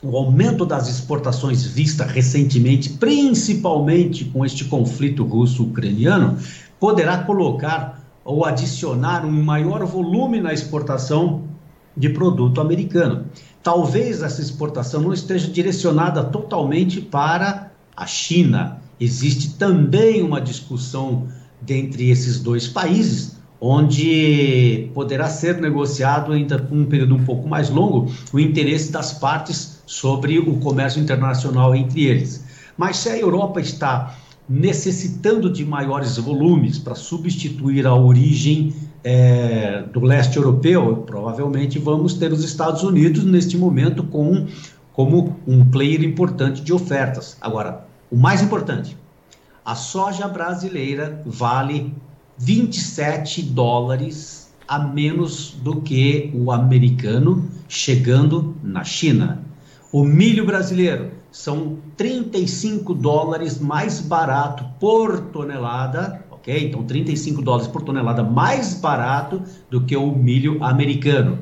o 0.02 0.16
aumento 0.16 0.66
das 0.66 0.88
exportações 0.88 1.64
vista 1.64 2.04
recentemente, 2.04 2.90
principalmente 2.90 4.24
com 4.24 4.44
este 4.44 4.64
conflito 4.64 5.24
russo-ucraniano, 5.24 6.38
poderá 6.80 7.18
colocar 7.18 8.02
ou 8.24 8.44
adicionar 8.44 9.24
um 9.24 9.42
maior 9.42 9.84
volume 9.84 10.40
na 10.40 10.52
exportação 10.52 11.44
de 11.96 12.08
produto 12.08 12.60
americano. 12.60 13.26
Talvez 13.62 14.22
essa 14.22 14.40
exportação 14.40 15.02
não 15.02 15.12
esteja 15.12 15.48
direcionada 15.48 16.24
totalmente 16.24 17.00
para 17.00 17.70
a 17.96 18.06
China. 18.06 18.80
Existe 18.98 19.54
também 19.54 20.22
uma 20.22 20.40
discussão 20.40 21.28
dentre 21.60 22.10
esses 22.10 22.40
dois 22.40 22.66
países, 22.66 23.36
onde 23.64 24.90
poderá 24.92 25.29
ser 25.29 25.61
negociado 25.61 26.33
ainda 26.33 26.66
um 26.72 26.85
período 26.85 27.14
um 27.14 27.25
pouco 27.25 27.48
mais 27.48 27.70
longo 27.70 28.12
o 28.33 28.40
interesse 28.40 28.90
das 28.90 29.12
partes 29.12 29.81
sobre 29.87 30.40
o 30.40 30.57
comércio 30.59 31.01
internacional 31.01 31.72
entre 31.72 32.07
eles. 32.07 32.44
Mas 32.77 32.96
se 32.96 33.09
a 33.09 33.16
Europa 33.16 33.61
está 33.61 34.16
necessitando 34.48 35.48
de 35.48 35.64
maiores 35.64 36.16
volumes 36.16 36.77
para 36.77 36.96
substituir 36.96 37.87
a 37.87 37.94
origem 37.94 38.75
é, 39.05 39.85
do 39.92 40.01
leste 40.01 40.37
europeu, 40.37 41.05
provavelmente 41.07 41.79
vamos 41.79 42.14
ter 42.14 42.33
os 42.33 42.42
Estados 42.42 42.83
Unidos 42.83 43.22
neste 43.22 43.57
momento 43.57 44.03
com, 44.03 44.44
como 44.92 45.37
um 45.46 45.64
player 45.64 46.03
importante 46.03 46.62
de 46.62 46.72
ofertas. 46.72 47.37
Agora, 47.40 47.87
o 48.11 48.16
mais 48.16 48.42
importante, 48.42 48.96
a 49.64 49.77
soja 49.77 50.27
brasileira 50.27 51.22
vale 51.25 51.94
27 52.38 53.42
dólares 53.42 54.52
a 54.66 54.78
menos 54.78 55.50
do 55.62 55.80
que 55.80 56.30
o 56.34 56.50
americano 56.50 57.48
chegando 57.68 58.56
na 58.62 58.84
China. 58.84 59.44
O 59.92 60.04
milho 60.04 60.46
brasileiro 60.46 61.10
são 61.30 61.78
35 61.96 62.94
dólares 62.94 63.58
mais 63.58 64.00
barato 64.00 64.64
por 64.80 65.20
tonelada, 65.26 66.24
ok? 66.30 66.68
Então 66.68 66.82
35 66.84 67.42
dólares 67.42 67.68
por 67.68 67.82
tonelada 67.82 68.22
mais 68.22 68.74
barato 68.74 69.42
do 69.70 69.82
que 69.82 69.96
o 69.96 70.12
milho 70.12 70.62
americano. 70.64 71.38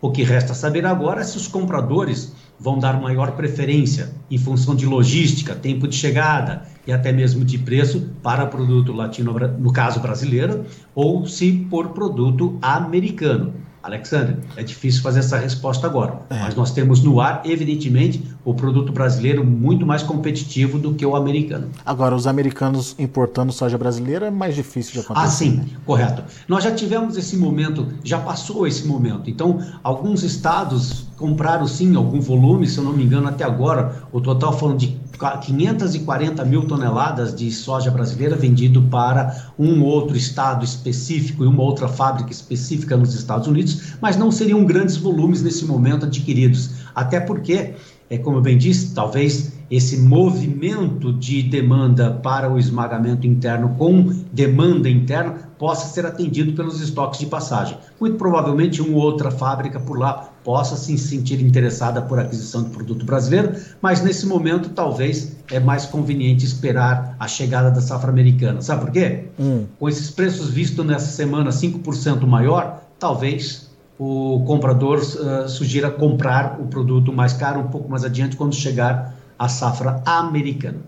O 0.00 0.10
que 0.10 0.24
resta 0.24 0.54
saber 0.54 0.84
agora 0.84 1.20
é 1.20 1.24
se 1.24 1.36
os 1.36 1.46
compradores 1.46 2.32
vão 2.62 2.78
dar 2.78 3.00
maior 3.00 3.32
preferência 3.32 4.12
em 4.30 4.38
função 4.38 4.76
de 4.76 4.86
logística, 4.86 5.52
tempo 5.54 5.88
de 5.88 5.96
chegada 5.96 6.62
e 6.86 6.92
até 6.92 7.12
mesmo 7.12 7.44
de 7.44 7.58
preço 7.58 8.10
para 8.22 8.46
produto 8.46 8.92
latino, 8.92 9.34
no 9.58 9.72
caso 9.72 9.98
brasileiro, 9.98 10.64
ou 10.94 11.26
se 11.26 11.52
por 11.68 11.88
produto 11.88 12.56
americano. 12.62 13.54
Alexandre, 13.82 14.36
é 14.56 14.62
difícil 14.62 15.02
fazer 15.02 15.18
essa 15.18 15.36
resposta 15.36 15.88
agora, 15.88 16.22
é. 16.30 16.38
mas 16.38 16.54
nós 16.54 16.70
temos 16.70 17.02
no 17.02 17.20
ar, 17.20 17.42
evidentemente, 17.44 18.22
o 18.44 18.54
produto 18.54 18.92
brasileiro 18.92 19.44
muito 19.44 19.86
mais 19.86 20.02
competitivo 20.02 20.78
do 20.78 20.94
que 20.94 21.06
o 21.06 21.14
americano. 21.14 21.68
Agora, 21.84 22.14
os 22.14 22.26
americanos 22.26 22.94
importando 22.98 23.52
soja 23.52 23.78
brasileira 23.78 24.26
é 24.26 24.30
mais 24.30 24.54
difícil 24.54 24.94
de 24.94 25.00
acontecer. 25.00 25.26
Ah, 25.26 25.30
sim, 25.30 25.50
né? 25.56 25.66
correto. 25.86 26.24
Nós 26.48 26.64
já 26.64 26.72
tivemos 26.72 27.16
esse 27.16 27.36
momento, 27.36 27.86
já 28.02 28.18
passou 28.18 28.66
esse 28.66 28.86
momento. 28.86 29.30
Então, 29.30 29.60
alguns 29.82 30.22
estados 30.22 31.06
compraram 31.16 31.66
sim 31.68 31.94
algum 31.94 32.20
volume, 32.20 32.66
se 32.66 32.78
eu 32.78 32.84
não 32.84 32.92
me 32.92 33.04
engano, 33.04 33.28
até 33.28 33.44
agora, 33.44 34.02
o 34.10 34.20
total 34.20 34.52
foram 34.58 34.76
de 34.76 35.00
540 35.40 36.44
mil 36.44 36.66
toneladas 36.66 37.34
de 37.34 37.50
soja 37.52 37.90
brasileira 37.90 38.34
vendido 38.34 38.82
para 38.82 39.50
um 39.56 39.82
outro 39.84 40.16
estado 40.16 40.64
específico 40.64 41.44
e 41.44 41.46
uma 41.46 41.62
outra 41.62 41.86
fábrica 41.86 42.32
específica 42.32 42.96
nos 42.96 43.14
Estados 43.14 43.46
Unidos, 43.46 43.94
mas 44.00 44.16
não 44.16 44.32
seriam 44.32 44.64
grandes 44.64 44.96
volumes 44.96 45.42
nesse 45.42 45.64
momento 45.64 46.06
adquiridos, 46.06 46.70
até 46.94 47.20
porque, 47.20 47.74
é, 48.12 48.18
como 48.18 48.36
eu 48.36 48.42
bem 48.42 48.58
disse, 48.58 48.94
talvez 48.94 49.52
esse 49.70 49.96
movimento 49.96 51.14
de 51.14 51.42
demanda 51.42 52.10
para 52.10 52.52
o 52.52 52.58
esmagamento 52.58 53.26
interno 53.26 53.74
com 53.78 54.02
demanda 54.30 54.86
interna 54.86 55.50
possa 55.58 55.88
ser 55.88 56.04
atendido 56.04 56.52
pelos 56.52 56.78
estoques 56.82 57.18
de 57.18 57.24
passagem. 57.24 57.78
Muito 57.98 58.18
provavelmente 58.18 58.82
uma 58.82 58.98
outra 58.98 59.30
fábrica 59.30 59.80
por 59.80 59.98
lá 59.98 60.28
possa 60.44 60.76
se 60.76 60.98
sentir 60.98 61.40
interessada 61.40 62.02
por 62.02 62.18
aquisição 62.18 62.64
de 62.64 62.68
produto 62.68 63.06
brasileiro, 63.06 63.54
mas 63.80 64.02
nesse 64.02 64.26
momento 64.26 64.68
talvez 64.68 65.38
é 65.50 65.58
mais 65.58 65.86
conveniente 65.86 66.44
esperar 66.44 67.16
a 67.18 67.26
chegada 67.26 67.70
da 67.70 67.80
safra 67.80 68.10
americana. 68.10 68.60
Sabe 68.60 68.82
por 68.82 68.90
quê? 68.90 69.28
Hum. 69.40 69.64
Com 69.78 69.88
esses 69.88 70.10
preços 70.10 70.50
vistos 70.50 70.84
nessa 70.84 71.06
semana 71.06 71.48
5% 71.48 72.26
maior, 72.26 72.82
talvez 72.98 73.71
o 74.04 74.42
comprador 74.44 74.98
uh, 74.98 75.48
sugira 75.48 75.88
comprar 75.88 76.60
o 76.60 76.66
produto 76.66 77.12
mais 77.12 77.32
caro 77.32 77.60
um 77.60 77.68
pouco 77.68 77.88
mais 77.88 78.04
adiante 78.04 78.36
quando 78.36 78.52
chegar 78.52 79.14
a 79.38 79.48
safra 79.48 80.02
americana. 80.04 80.78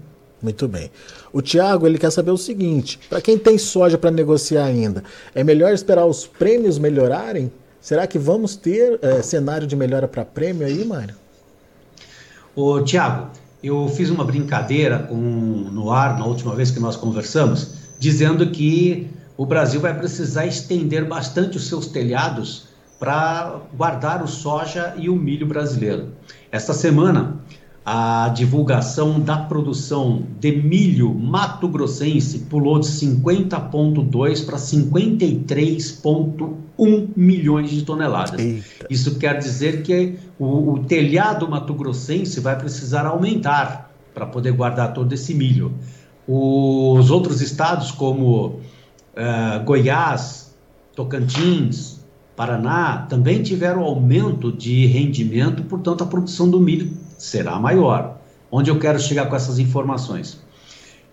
Muito 0.42 0.66
bem. 0.66 0.90
O 1.32 1.40
Tiago 1.40 1.86
ele 1.86 1.96
quer 1.96 2.10
saber 2.10 2.32
o 2.32 2.36
seguinte: 2.36 2.98
para 3.08 3.20
quem 3.20 3.38
tem 3.38 3.56
soja 3.56 3.96
para 3.96 4.10
negociar 4.10 4.64
ainda, 4.64 5.04
é 5.32 5.44
melhor 5.44 5.72
esperar 5.72 6.04
os 6.06 6.26
prêmios 6.26 6.76
melhorarem? 6.76 7.52
Será 7.80 8.04
que 8.06 8.18
vamos 8.18 8.56
ter 8.56 8.98
é, 9.00 9.22
cenário 9.22 9.66
de 9.66 9.76
melhora 9.76 10.08
para 10.08 10.24
prêmio 10.24 10.66
aí, 10.66 10.84
Mário? 10.84 11.14
Ô, 12.56 12.80
Tiago, 12.80 13.28
eu 13.62 13.88
fiz 13.88 14.10
uma 14.10 14.24
brincadeira 14.24 14.98
com, 14.98 15.14
no 15.16 15.90
ar 15.92 16.18
na 16.18 16.26
última 16.26 16.54
vez 16.54 16.70
que 16.72 16.80
nós 16.80 16.96
conversamos, 16.96 17.74
dizendo 17.98 18.50
que 18.50 19.08
o 19.36 19.46
Brasil 19.46 19.80
vai 19.80 19.96
precisar 19.96 20.46
estender 20.46 21.04
bastante 21.04 21.58
os 21.58 21.68
seus 21.68 21.86
telhados 21.86 22.73
para 22.98 23.60
guardar 23.76 24.22
o 24.22 24.28
soja 24.28 24.94
e 24.96 25.08
o 25.08 25.16
milho 25.16 25.46
brasileiro. 25.46 26.12
Esta 26.50 26.72
semana, 26.72 27.40
a 27.84 28.30
divulgação 28.30 29.20
da 29.20 29.36
produção 29.36 30.22
de 30.40 30.56
milho 30.56 31.12
mato-grossense 31.12 32.38
pulou 32.40 32.78
de 32.78 32.86
50,2 32.86 34.46
para 34.46 34.56
53,1 34.56 37.08
milhões 37.14 37.70
de 37.70 37.82
toneladas. 37.82 38.40
Eita. 38.40 38.86
Isso 38.88 39.18
quer 39.18 39.38
dizer 39.38 39.82
que 39.82 40.18
o, 40.38 40.72
o 40.72 40.78
telhado 40.84 41.46
mato-grossense 41.46 42.40
vai 42.40 42.56
precisar 42.56 43.04
aumentar 43.06 43.90
para 44.14 44.24
poder 44.24 44.52
guardar 44.52 44.94
todo 44.94 45.12
esse 45.12 45.34
milho. 45.34 45.74
Os 46.26 47.10
outros 47.10 47.42
estados, 47.42 47.90
como 47.90 48.46
uh, 48.46 48.60
Goiás, 49.64 50.54
Tocantins, 50.96 51.93
Paraná, 52.36 53.06
também 53.08 53.42
tiveram 53.42 53.82
aumento 53.82 54.50
de 54.50 54.86
rendimento, 54.86 55.62
portanto, 55.64 56.02
a 56.02 56.06
produção 56.06 56.50
do 56.50 56.60
milho 56.60 56.90
será 57.16 57.58
maior. 57.60 58.18
Onde 58.50 58.70
eu 58.70 58.78
quero 58.78 58.98
chegar 58.98 59.26
com 59.26 59.36
essas 59.36 59.58
informações? 59.58 60.42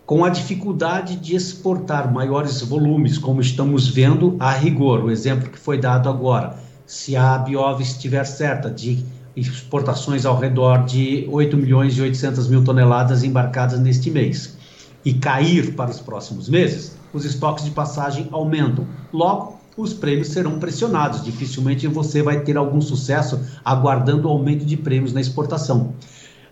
Com 0.06 0.26
a 0.26 0.30
dificuldade 0.30 1.16
de 1.16 1.36
exportar 1.36 2.12
maiores 2.12 2.62
volumes, 2.62 3.18
como 3.18 3.40
estamos 3.40 3.88
vendo 3.88 4.36
a 4.40 4.52
rigor, 4.52 5.04
o 5.04 5.12
exemplo 5.12 5.50
que 5.50 5.60
foi 5.60 5.80
dado 5.80 6.10
agora, 6.10 6.58
se 6.86 7.16
a 7.16 7.38
Biov 7.38 7.82
estiver 7.82 8.26
certa 8.26 8.70
de 8.70 9.06
exportações 9.36 10.26
ao 10.26 10.38
redor 10.38 10.86
de 10.86 11.26
8 11.30 11.56
milhões 11.56 11.98
e 11.98 12.02
800 12.02 12.48
mil 12.50 12.64
toneladas 12.64 13.24
embarcadas 13.24 13.80
neste 13.80 14.12
mês 14.12 14.58
e 15.06 15.14
cair 15.14 15.74
para 15.76 15.90
os 15.90 16.00
próximos 16.00 16.50
meses, 16.50 16.98
os 17.14 17.24
estoques 17.24 17.64
de 17.64 17.72
passagem 17.72 18.28
aumentam. 18.32 18.86
Logo, 19.14 19.61
os 19.78 19.94
prêmios 19.94 20.30
serão 20.30 20.60
pressionados. 20.60 21.24
Dificilmente 21.24 21.88
você 21.88 22.22
vai 22.22 22.42
ter 22.42 22.58
algum 22.58 22.82
sucesso 22.82 23.40
aguardando 23.64 24.28
o 24.28 24.32
aumento 24.32 24.66
de 24.66 24.78
prêmios 24.78 25.14
na 25.14 25.22
exportação. 25.22 25.94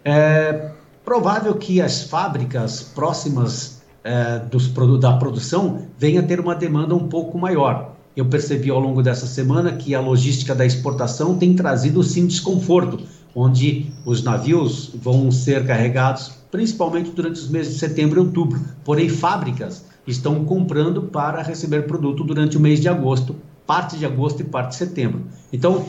É 0.03 0.71
provável 1.03 1.55
que 1.55 1.81
as 1.81 2.03
fábricas 2.03 2.83
próximas 2.83 3.81
é, 4.03 4.39
dos, 4.39 4.67
da 4.99 5.13
produção 5.13 5.87
venham 5.97 6.23
a 6.23 6.27
ter 6.27 6.39
uma 6.39 6.55
demanda 6.55 6.95
um 6.95 7.07
pouco 7.07 7.37
maior. 7.37 7.95
Eu 8.15 8.25
percebi 8.25 8.69
ao 8.69 8.79
longo 8.79 9.01
dessa 9.01 9.25
semana 9.25 9.73
que 9.73 9.95
a 9.95 10.01
logística 10.01 10.53
da 10.53 10.65
exportação 10.65 11.37
tem 11.37 11.55
trazido 11.55 12.03
sim 12.03 12.27
desconforto, 12.27 12.99
onde 13.35 13.91
os 14.05 14.23
navios 14.23 14.91
vão 14.95 15.31
ser 15.31 15.65
carregados 15.65 16.39
principalmente 16.51 17.11
durante 17.11 17.39
os 17.39 17.49
meses 17.49 17.73
de 17.73 17.79
setembro 17.79 18.19
e 18.19 18.25
outubro. 18.25 18.59
Porém, 18.83 19.07
fábricas 19.07 19.85
estão 20.11 20.43
comprando 20.45 21.03
para 21.03 21.41
receber 21.41 21.87
produto 21.87 22.23
durante 22.23 22.57
o 22.57 22.59
mês 22.59 22.79
de 22.79 22.89
agosto, 22.89 23.35
parte 23.65 23.97
de 23.97 24.05
agosto 24.05 24.41
e 24.41 24.45
parte 24.45 24.69
de 24.69 24.75
setembro. 24.75 25.21
Então, 25.51 25.85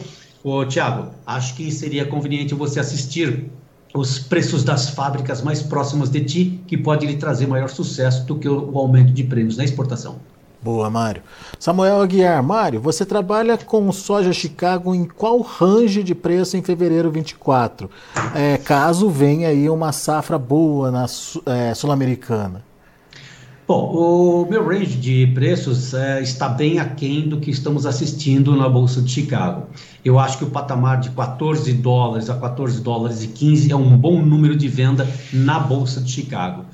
Tiago, 0.69 1.11
acho 1.27 1.55
que 1.55 1.71
seria 1.71 2.07
conveniente 2.07 2.55
você 2.55 2.81
assistir 2.81 3.51
os 3.93 4.19
preços 4.19 4.63
das 4.63 4.91
fábricas 4.91 5.43
mais 5.43 5.63
próximas 5.63 6.11
de 6.11 6.25
ti, 6.25 6.61
que 6.67 6.77
pode 6.77 7.07
lhe 7.07 7.17
trazer 7.17 7.47
maior 7.47 7.69
sucesso 7.69 8.25
do 8.25 8.37
que 8.37 8.49
o, 8.49 8.71
o 8.73 8.79
aumento 8.79 9.13
de 9.13 9.25
prêmios 9.25 9.57
na 9.57 9.65
exportação. 9.65 10.19
Boa, 10.63 10.91
Mário. 10.91 11.23
Samuel 11.59 12.03
Aguiar, 12.03 12.43
Mário, 12.43 12.81
você 12.81 13.07
trabalha 13.07 13.57
com 13.57 13.91
soja 13.93 14.31
Chicago 14.31 14.95
em 14.95 15.07
qual 15.07 15.41
range 15.41 16.03
de 16.03 16.15
preço 16.15 16.55
em 16.55 16.63
fevereiro 16.63 17.11
24? 17.11 17.91
É, 18.35 18.59
caso 18.59 19.09
venha 19.09 19.49
aí 19.49 19.71
uma 19.71 19.91
safra 19.91 20.39
boa 20.39 20.91
na 20.91 21.07
é, 21.47 21.73
sul-americana. 21.75 22.63
Bom, 23.71 23.93
o 23.95 24.51
meu 24.51 24.67
range 24.67 24.97
de 24.97 25.29
preços 25.29 25.95
é, 25.95 26.21
está 26.21 26.49
bem 26.49 26.81
aquém 26.81 27.29
do 27.29 27.39
que 27.39 27.53
estamos 27.53 27.87
assistindo 27.87 28.57
na 28.57 28.69
Bolsa 28.69 29.01
de 29.01 29.09
Chicago. 29.09 29.69
Eu 30.05 30.19
acho 30.19 30.39
que 30.39 30.43
o 30.43 30.51
patamar 30.51 30.99
de 30.99 31.11
14 31.11 31.73
dólares 31.75 32.29
a 32.29 32.37
14 32.37 32.81
dólares 32.81 33.23
e 33.23 33.29
15 33.29 33.71
é 33.71 33.77
um 33.77 33.97
bom 33.97 34.21
número 34.23 34.57
de 34.57 34.67
venda 34.67 35.09
na 35.33 35.61
Bolsa 35.61 36.01
de 36.01 36.11
Chicago. 36.11 36.65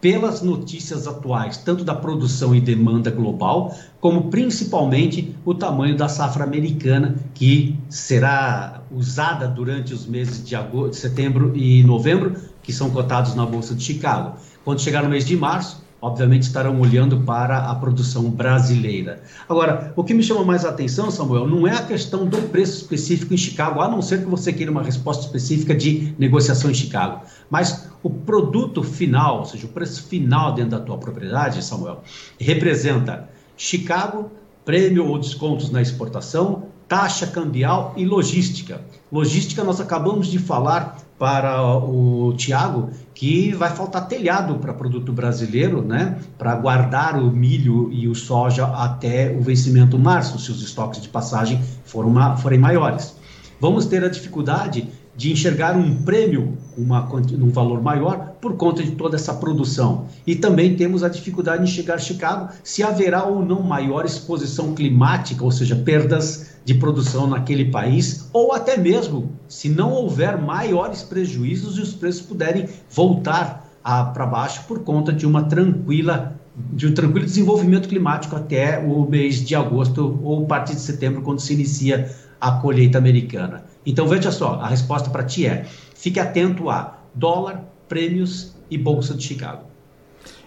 Pelas 0.00 0.40
notícias 0.40 1.06
atuais, 1.06 1.58
tanto 1.58 1.84
da 1.84 1.94
produção 1.94 2.54
e 2.54 2.60
demanda 2.62 3.10
global, 3.10 3.76
como 4.00 4.30
principalmente 4.30 5.36
o 5.44 5.52
tamanho 5.52 5.94
da 5.94 6.08
safra 6.08 6.44
americana, 6.44 7.16
que 7.34 7.78
será 7.90 8.80
usada 8.90 9.46
durante 9.46 9.92
os 9.92 10.06
meses 10.06 10.42
de, 10.42 10.56
agosto, 10.56 10.96
setembro 10.96 11.52
e 11.54 11.84
novembro, 11.84 12.34
que 12.62 12.72
são 12.72 12.88
cotados 12.88 13.34
na 13.34 13.44
Bolsa 13.44 13.74
de 13.74 13.84
Chicago. 13.84 14.38
Quando 14.64 14.80
chegar 14.80 15.02
no 15.02 15.10
mês 15.10 15.26
de 15.26 15.36
março, 15.36 15.84
obviamente 16.00 16.42
estarão 16.42 16.80
olhando 16.80 17.20
para 17.22 17.70
a 17.70 17.74
produção 17.74 18.30
brasileira. 18.30 19.22
Agora, 19.48 19.92
o 19.96 20.04
que 20.04 20.14
me 20.14 20.22
chama 20.22 20.44
mais 20.44 20.64
a 20.64 20.70
atenção, 20.70 21.10
Samuel, 21.10 21.46
não 21.48 21.66
é 21.66 21.72
a 21.72 21.82
questão 21.82 22.26
do 22.26 22.36
preço 22.48 22.82
específico 22.82 23.32
em 23.32 23.36
Chicago, 23.36 23.80
a 23.80 23.88
não 23.88 24.02
ser 24.02 24.20
que 24.20 24.26
você 24.26 24.52
queira 24.52 24.70
uma 24.70 24.82
resposta 24.82 25.24
específica 25.24 25.74
de 25.74 26.14
negociação 26.18 26.70
em 26.70 26.74
Chicago, 26.74 27.22
mas 27.50 27.88
o 28.02 28.10
produto 28.10 28.82
final, 28.82 29.40
ou 29.40 29.44
seja, 29.44 29.66
o 29.66 29.70
preço 29.70 30.04
final 30.04 30.54
dentro 30.54 30.72
da 30.72 30.80
tua 30.80 30.98
propriedade, 30.98 31.64
Samuel, 31.64 32.02
representa 32.38 33.28
Chicago, 33.56 34.30
prêmio 34.64 35.06
ou 35.06 35.18
descontos 35.18 35.70
na 35.70 35.80
exportação, 35.80 36.66
taxa 36.88 37.26
cambial 37.26 37.94
e 37.96 38.04
logística. 38.04 38.80
Logística, 39.10 39.64
nós 39.64 39.80
acabamos 39.80 40.28
de 40.28 40.38
falar 40.38 40.98
para 41.18 41.62
o 41.78 42.34
Tiago 42.36 42.90
que 43.14 43.52
vai 43.54 43.70
faltar 43.70 44.06
telhado 44.06 44.56
para 44.56 44.74
produto 44.74 45.12
brasileiro, 45.12 45.82
né, 45.82 46.18
para 46.36 46.54
guardar 46.54 47.18
o 47.18 47.30
milho 47.30 47.90
e 47.90 48.06
o 48.06 48.14
soja 48.14 48.66
até 48.66 49.34
o 49.34 49.40
vencimento 49.40 49.98
março, 49.98 50.38
se 50.38 50.50
os 50.50 50.62
estoques 50.62 51.00
de 51.00 51.08
passagem 51.08 51.62
foram, 51.84 52.36
forem 52.36 52.58
maiores. 52.58 53.16
Vamos 53.58 53.86
ter 53.86 54.04
a 54.04 54.08
dificuldade 54.08 54.88
de 55.16 55.32
enxergar 55.32 55.74
um 55.74 56.02
prêmio, 56.02 56.58
uma, 56.76 57.08
um 57.10 57.48
valor 57.48 57.80
maior, 57.80 58.34
por 58.38 58.54
conta 58.56 58.82
de 58.82 58.90
toda 58.90 59.16
essa 59.16 59.32
produção. 59.32 60.06
E 60.26 60.36
também 60.36 60.76
temos 60.76 61.02
a 61.02 61.08
dificuldade 61.08 61.64
de 61.64 61.70
enxergar 61.70 61.98
Chicago 61.98 62.50
se 62.62 62.82
haverá 62.82 63.24
ou 63.24 63.42
não 63.42 63.62
maior 63.62 64.04
exposição 64.04 64.74
climática, 64.74 65.42
ou 65.42 65.50
seja, 65.50 65.74
perdas 65.74 66.55
de 66.66 66.74
produção 66.74 67.28
naquele 67.28 67.66
país, 67.66 68.28
ou 68.32 68.52
até 68.52 68.76
mesmo 68.76 69.30
se 69.46 69.68
não 69.68 69.92
houver 69.92 70.36
maiores 70.36 71.00
prejuízos 71.00 71.78
e 71.78 71.80
os 71.80 71.94
preços 71.94 72.22
puderem 72.22 72.68
voltar 72.90 73.70
para 73.84 74.26
baixo 74.26 74.64
por 74.66 74.80
conta 74.80 75.12
de 75.12 75.24
uma 75.24 75.44
tranquila 75.44 76.34
de 76.72 76.88
um 76.88 76.94
tranquilo 76.94 77.24
desenvolvimento 77.24 77.86
climático 77.86 78.34
até 78.34 78.78
o 78.78 79.08
mês 79.08 79.44
de 79.44 79.54
agosto 79.54 80.18
ou 80.24 80.46
parte 80.46 80.74
de 80.74 80.80
setembro, 80.80 81.22
quando 81.22 81.38
se 81.38 81.52
inicia 81.52 82.10
a 82.40 82.52
colheita 82.52 82.98
americana. 82.98 83.64
Então 83.84 84.08
veja 84.08 84.32
só, 84.32 84.54
a 84.54 84.66
resposta 84.66 85.08
para 85.10 85.22
ti 85.22 85.46
é: 85.46 85.66
fique 85.94 86.18
atento 86.18 86.68
a 86.68 86.98
dólar, 87.14 87.62
prêmios 87.86 88.54
e 88.70 88.76
bolsa 88.76 89.14
de 89.14 89.22
Chicago. 89.22 89.64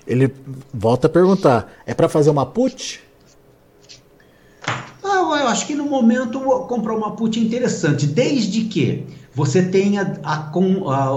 Ele 0.06 0.34
volta 0.74 1.08
a 1.08 1.10
perguntar: 1.10 1.72
é 1.86 1.94
para 1.94 2.10
fazer 2.10 2.32
uma 2.32 2.46
put? 2.46 3.08
Eu 5.14 5.48
acho 5.48 5.66
que 5.66 5.76
no 5.76 5.86
momento 5.86 6.40
comprar 6.68 6.96
uma 6.96 7.16
put 7.16 7.40
é 7.40 7.44
interessante, 7.44 8.08
desde 8.08 8.66
que 8.66 9.06
você 9.34 9.64
tenha 9.64 10.20
a, 10.24 10.52
a, 10.52 11.10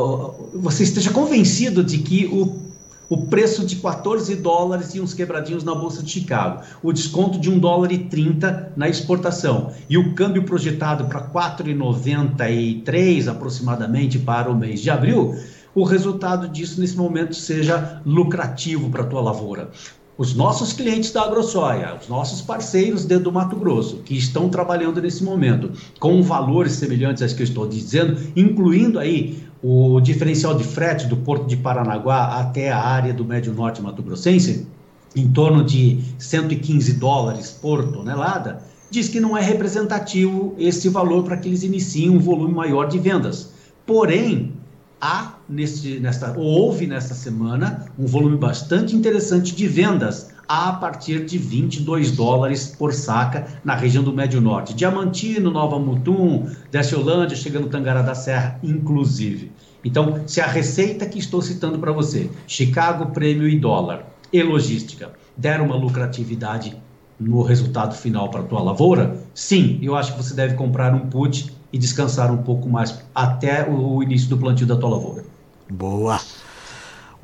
você 0.55 0.83
esteja 0.83 1.11
convencido 1.11 1.83
de 1.83 1.99
que 1.99 2.27
o, 2.27 2.61
o 3.09 3.27
preço 3.27 3.67
de 3.67 3.77
14 3.77 4.37
dólares 4.37 4.95
e 4.95 5.01
uns 5.01 5.15
quebradinhos 5.15 5.65
na 5.65 5.75
Bolsa 5.75 6.03
de 6.03 6.11
Chicago, 6.11 6.63
o 6.83 6.93
desconto 6.93 7.39
de 7.39 7.51
1 7.51 7.59
dólar 7.59 7.91
e 7.93 7.99
30 7.99 8.73
na 8.77 8.89
exportação 8.89 9.73
e 9.89 9.97
o 9.99 10.15
câmbio 10.15 10.45
projetado 10.45 11.07
para 11.07 11.29
4,93 11.29 13.29
aproximadamente 13.29 14.19
para 14.19 14.51
o 14.51 14.57
mês 14.57 14.81
de 14.81 14.91
abril, 14.91 15.37
o 15.75 15.85
resultado 15.85 16.49
disso 16.49 16.79
nesse 16.81 16.97
momento 16.97 17.35
seja 17.35 18.03
lucrativo 18.05 18.91
para 18.91 19.03
a 19.03 19.07
tua 19.07 19.23
lavoura 19.23 19.71
os 20.17 20.35
nossos 20.35 20.73
clientes 20.73 21.11
da 21.11 21.23
AgroSoia, 21.23 21.97
os 22.01 22.09
nossos 22.09 22.43
parceiros 22.43 23.05
dentro 23.05 23.25
do 23.25 23.33
Mato 23.33 23.57
Grosso, 23.57 23.99
que 23.99 24.17
estão 24.17 24.49
trabalhando 24.49 25.01
nesse 25.01 25.25
momento 25.25 25.71
com 25.99 26.23
valores 26.23 26.73
semelhantes 26.73 27.23
aos 27.23 27.33
que 27.33 27.43
eu 27.43 27.45
estou 27.45 27.67
dizendo, 27.67 28.19
incluindo 28.37 28.99
aí 28.99 29.43
o 29.63 30.01
diferencial 30.01 30.55
de 30.55 30.65
frete 30.65 31.07
do 31.07 31.17
Porto 31.17 31.47
de 31.47 31.57
Paranaguá 31.57 32.41
até 32.41 32.71
a 32.71 32.79
área 32.79 33.15
do 33.15 33.25
Médio 33.25 33.55
Norte 33.55 33.81
Mato 33.81 34.03
Grossense, 34.03 34.67
em 35.15 35.29
torno 35.29 35.65
de 35.65 36.01
115 36.19 36.95
dólares 36.95 37.51
por 37.51 37.91
tonelada, 37.93 38.63
diz 38.91 39.09
que 39.09 39.21
não 39.21 39.37
é 39.37 39.41
representativo 39.41 40.55
esse 40.59 40.89
valor 40.89 41.25
para 41.25 41.37
que 41.37 41.49
eles 41.49 41.63
iniciem 41.63 42.11
um 42.11 42.19
volume 42.19 42.53
maior 42.53 42.87
de 42.87 42.99
vendas. 42.99 43.53
Porém, 43.87 44.53
há 45.01 45.32
neste, 45.53 46.01
nesta, 46.01 46.37
houve 46.37 46.87
nesta 46.87 47.15
semana 47.15 47.87
um 47.99 48.07
volume 48.07 48.37
bastante 48.37 48.97
interessante 48.97 49.55
de 49.55 49.69
vendas 49.69 50.31
a 50.49 50.73
partir 50.73 51.25
de 51.25 51.39
22 51.39 52.13
dólares 52.13 52.75
por 52.79 52.93
saca 52.93 53.47
na 53.65 53.75
região 53.75 54.03
do 54.03 54.13
Médio 54.13 54.41
Norte. 54.41 54.75
Diamantino, 54.75 55.51
Nova 55.51 55.79
Mutum, 55.79 56.47
Desciolândia, 56.71 57.37
chegando 57.37 57.69
Tangará 57.69 58.03
da 58.03 58.15
Serra, 58.15 58.59
inclusive. 58.63 59.53
Então, 59.85 60.23
se 60.27 60.41
a 60.41 60.47
receita 60.47 61.07
que 61.07 61.19
estou 61.19 61.43
citando 61.43 61.79
para 61.79 61.93
você, 61.93 62.31
Chicago, 62.47 63.07
prêmio 63.13 63.49
e 63.49 63.59
dólar, 63.59 64.07
e 64.33 64.43
logística, 64.43 65.11
deram 65.37 65.67
uma 65.67 65.77
lucratividade 65.77 66.77
no 67.19 67.43
resultado 67.43 67.95
final 67.95 68.31
para 68.31 68.41
a 68.41 68.45
tua 68.45 68.63
lavoura, 68.63 69.19
sim, 69.35 69.79
eu 69.83 69.95
acho 69.95 70.13
que 70.13 70.23
você 70.23 70.35
deve 70.35 70.55
comprar 70.55 70.95
um 70.95 71.11
put 71.11 71.53
e 71.73 71.79
descansar 71.79 72.33
um 72.33 72.39
pouco 72.39 72.69
mais 72.69 73.03
até 73.15 73.69
o 73.69 74.03
início 74.03 74.29
do 74.29 74.39
plantio 74.39 74.67
da 74.67 74.77
tua 74.77 74.91
lavoura. 74.91 75.32
Boa! 75.73 76.21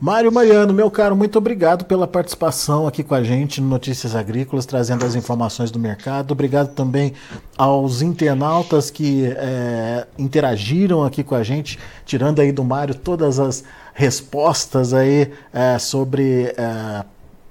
Mário 0.00 0.32
Mariano, 0.32 0.72
meu 0.72 0.90
caro, 0.90 1.14
muito 1.14 1.36
obrigado 1.36 1.84
pela 1.84 2.06
participação 2.06 2.86
aqui 2.86 3.02
com 3.02 3.14
a 3.14 3.22
gente 3.22 3.60
no 3.60 3.68
Notícias 3.68 4.14
Agrícolas, 4.14 4.64
trazendo 4.64 5.04
as 5.04 5.14
informações 5.14 5.70
do 5.70 5.78
mercado. 5.78 6.30
Obrigado 6.30 6.72
também 6.72 7.12
aos 7.58 8.00
internautas 8.00 8.90
que 8.90 9.26
é, 9.26 10.06
interagiram 10.16 11.04
aqui 11.04 11.22
com 11.22 11.34
a 11.34 11.42
gente, 11.42 11.78
tirando 12.06 12.40
aí 12.40 12.52
do 12.52 12.64
Mário 12.64 12.94
todas 12.94 13.38
as 13.38 13.64
respostas 13.92 14.94
aí 14.94 15.30
é, 15.52 15.78
sobre 15.78 16.54
é, 16.56 17.04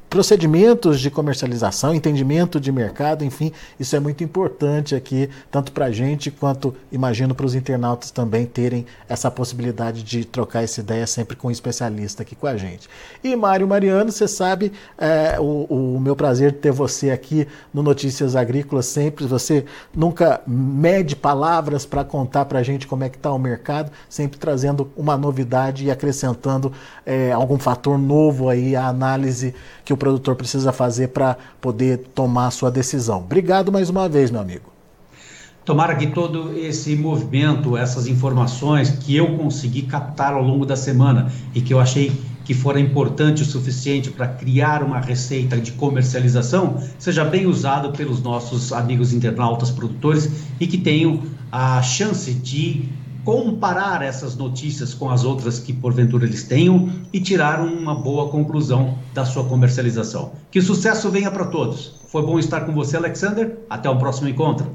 procedimentos 0.09 0.99
de 0.99 1.11
comercialização, 1.11 1.93
entendimento 1.93 2.59
de 2.59 2.71
mercado, 2.71 3.25
enfim, 3.25 3.51
isso 3.79 3.95
é 3.95 3.99
muito 3.99 4.23
importante 4.23 4.95
aqui, 4.95 5.29
tanto 5.51 5.71
para 5.71 5.85
a 5.85 5.91
gente 5.91 6.31
quanto, 6.31 6.73
imagino, 6.91 7.35
para 7.35 7.45
os 7.45 7.53
internautas 7.53 8.09
também 8.11 8.45
terem 8.45 8.85
essa 9.09 9.29
possibilidade 9.29 10.03
de 10.03 10.23
trocar 10.23 10.63
essa 10.63 10.79
ideia 10.79 11.05
sempre 11.05 11.35
com 11.35 11.49
um 11.49 11.51
especialista 11.51 12.23
aqui 12.23 12.35
com 12.35 12.47
a 12.47 12.55
gente. 12.55 12.89
E 13.23 13.35
Mário 13.35 13.67
Mariano, 13.67 14.11
você 14.11 14.27
sabe, 14.27 14.71
é, 14.97 15.37
o, 15.39 15.95
o 15.95 15.99
meu 15.99 16.15
prazer 16.15 16.51
de 16.51 16.59
ter 16.59 16.71
você 16.71 17.11
aqui 17.11 17.47
no 17.73 17.83
Notícias 17.83 18.35
Agrícolas 18.35 18.85
sempre, 18.85 19.25
você 19.25 19.65
nunca 19.93 20.41
mede 20.47 21.15
palavras 21.15 21.85
para 21.85 22.03
contar 22.03 22.45
para 22.45 22.59
a 22.59 22.63
gente 22.63 22.87
como 22.87 23.03
é 23.03 23.09
que 23.09 23.17
está 23.17 23.31
o 23.31 23.39
mercado, 23.39 23.91
sempre 24.07 24.39
trazendo 24.39 24.89
uma 24.95 25.17
novidade 25.17 25.85
e 25.85 25.91
acrescentando 25.91 26.71
é, 27.05 27.31
algum 27.31 27.59
fator 27.59 27.97
novo 27.97 28.47
aí 28.47 28.75
à 28.75 28.87
análise 28.87 29.53
que 29.83 29.93
o 29.93 29.96
produtor 29.97 30.35
precisa 30.35 30.71
fazer 30.71 31.09
para 31.09 31.37
poder 31.59 31.97
tomar 32.13 32.47
a 32.47 32.51
sua 32.51 32.71
decisão. 32.71 33.19
Obrigado 33.19 33.71
mais 33.71 33.89
uma 33.89 34.07
vez, 34.07 34.31
meu 34.31 34.41
amigo. 34.41 34.77
Tomara 35.65 35.95
que 35.95 36.07
todo 36.07 36.57
esse 36.57 36.95
movimento, 36.95 37.75
essas 37.75 38.07
informações 38.07 38.89
que 38.89 39.13
eu 39.13 39.35
consegui 39.35 39.81
captar 39.81 40.33
ao 40.33 40.41
longo 40.41 40.65
da 40.65 40.77
semana 40.77 41.29
e 41.53 41.59
que 41.59 41.73
eu 41.73 41.79
achei 41.79 42.09
que 42.45 42.53
fora 42.53 42.79
importante 42.79 43.41
o 43.41 43.45
suficiente 43.45 44.09
para 44.09 44.29
criar 44.29 44.81
uma 44.81 45.01
receita 45.01 45.57
de 45.57 45.73
comercialização, 45.73 46.81
seja 46.97 47.25
bem 47.25 47.45
usado 47.45 47.91
pelos 47.91 48.23
nossos 48.23 48.71
amigos 48.71 49.11
internautas 49.11 49.69
produtores 49.69 50.31
e 50.57 50.65
que 50.65 50.77
tenham 50.77 51.23
a 51.51 51.81
chance 51.81 52.33
de 52.33 52.87
comparar 53.27 54.01
essas 54.01 54.37
notícias 54.37 54.93
com 54.93 55.09
as 55.09 55.25
outras 55.25 55.59
que 55.59 55.73
porventura 55.73 56.25
eles 56.25 56.43
tenham 56.43 56.89
e 57.11 57.19
tirar 57.19 57.59
uma 57.59 57.93
boa 57.93 58.29
conclusão 58.29 58.97
da 59.13 59.25
sua 59.25 59.43
comercialização. 59.43 60.31
Que 60.49 60.61
sucesso 60.61 61.11
venha 61.11 61.29
para 61.29 61.43
todos. 61.47 61.95
Foi 62.07 62.21
bom 62.21 62.39
estar 62.39 62.61
com 62.61 62.73
você, 62.73 62.95
Alexander. 62.95 63.57
Até 63.69 63.89
o 63.89 63.99
próximo 63.99 64.29
encontro. 64.29 64.71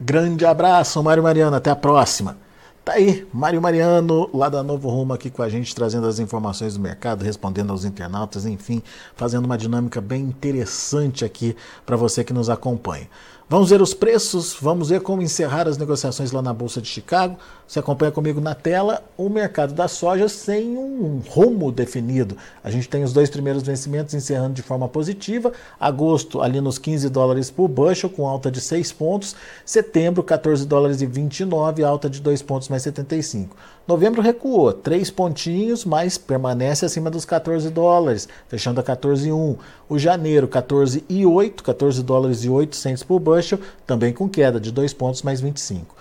Grande 0.00 0.46
abraço, 0.46 1.02
Mário 1.02 1.22
Mariano. 1.22 1.54
Até 1.54 1.68
a 1.68 1.76
próxima. 1.76 2.38
Tá 2.82 2.92
aí, 2.92 3.28
Mário 3.34 3.60
Mariano, 3.60 4.30
lá 4.32 4.48
da 4.48 4.62
Novo 4.62 4.88
Rumo, 4.88 5.12
aqui 5.12 5.28
com 5.28 5.42
a 5.42 5.48
gente, 5.50 5.74
trazendo 5.74 6.06
as 6.06 6.18
informações 6.18 6.72
do 6.72 6.80
mercado, 6.80 7.22
respondendo 7.22 7.70
aos 7.70 7.84
internautas, 7.84 8.46
enfim, 8.46 8.82
fazendo 9.14 9.44
uma 9.44 9.58
dinâmica 9.58 10.00
bem 10.00 10.22
interessante 10.22 11.22
aqui 11.22 11.54
para 11.84 11.98
você 11.98 12.24
que 12.24 12.32
nos 12.32 12.48
acompanha. 12.48 13.06
Vamos 13.50 13.68
ver 13.68 13.82
os 13.82 13.92
preços, 13.92 14.56
vamos 14.60 14.90
ver 14.90 15.00
como 15.00 15.20
encerrar 15.20 15.66
as 15.66 15.76
negociações 15.76 16.30
lá 16.30 16.40
na 16.40 16.54
Bolsa 16.54 16.80
de 16.80 16.86
Chicago. 16.86 17.36
Você 17.70 17.78
acompanha 17.78 18.10
comigo 18.10 18.40
na 18.40 18.52
tela 18.52 19.00
o 19.16 19.28
mercado 19.28 19.72
da 19.72 19.86
soja 19.86 20.28
sem 20.28 20.76
um 20.76 21.22
rumo 21.24 21.70
definido. 21.70 22.36
A 22.64 22.68
gente 22.68 22.88
tem 22.88 23.04
os 23.04 23.12
dois 23.12 23.30
primeiros 23.30 23.62
vencimentos 23.62 24.12
encerrando 24.12 24.54
de 24.54 24.60
forma 24.60 24.88
positiva. 24.88 25.52
Agosto 25.78 26.42
ali 26.42 26.60
nos 26.60 26.78
15 26.78 27.08
dólares 27.08 27.48
por 27.48 27.68
bushel, 27.68 28.10
com 28.10 28.26
alta 28.26 28.50
de 28.50 28.60
6 28.60 28.90
pontos. 28.90 29.36
Setembro, 29.64 30.24
14 30.24 30.66
dólares 30.66 31.00
e 31.00 31.06
29, 31.06 31.84
alta 31.84 32.10
de 32.10 32.20
2 32.20 32.42
pontos 32.42 32.68
mais 32.68 32.82
75. 32.82 33.56
Novembro 33.86 34.20
recuou 34.20 34.72
3 34.72 35.08
pontinhos, 35.12 35.84
mas 35.84 36.18
permanece 36.18 36.84
acima 36.84 37.08
dos 37.08 37.24
14 37.24 37.70
dólares, 37.70 38.28
fechando 38.48 38.80
a 38.80 38.82
14,1. 38.82 39.56
O 39.88 39.96
janeiro, 39.96 40.48
14,8, 40.48 41.62
14 41.62 42.02
dólares 42.02 42.42
e 42.42 42.48
8 42.48 42.74
centos 42.74 43.04
por 43.04 43.20
Bushel, 43.20 43.60
também 43.86 44.12
com 44.12 44.28
queda 44.28 44.58
de 44.58 44.72
2 44.72 44.92
pontos 44.92 45.22
mais 45.22 45.40
25. 45.40 45.94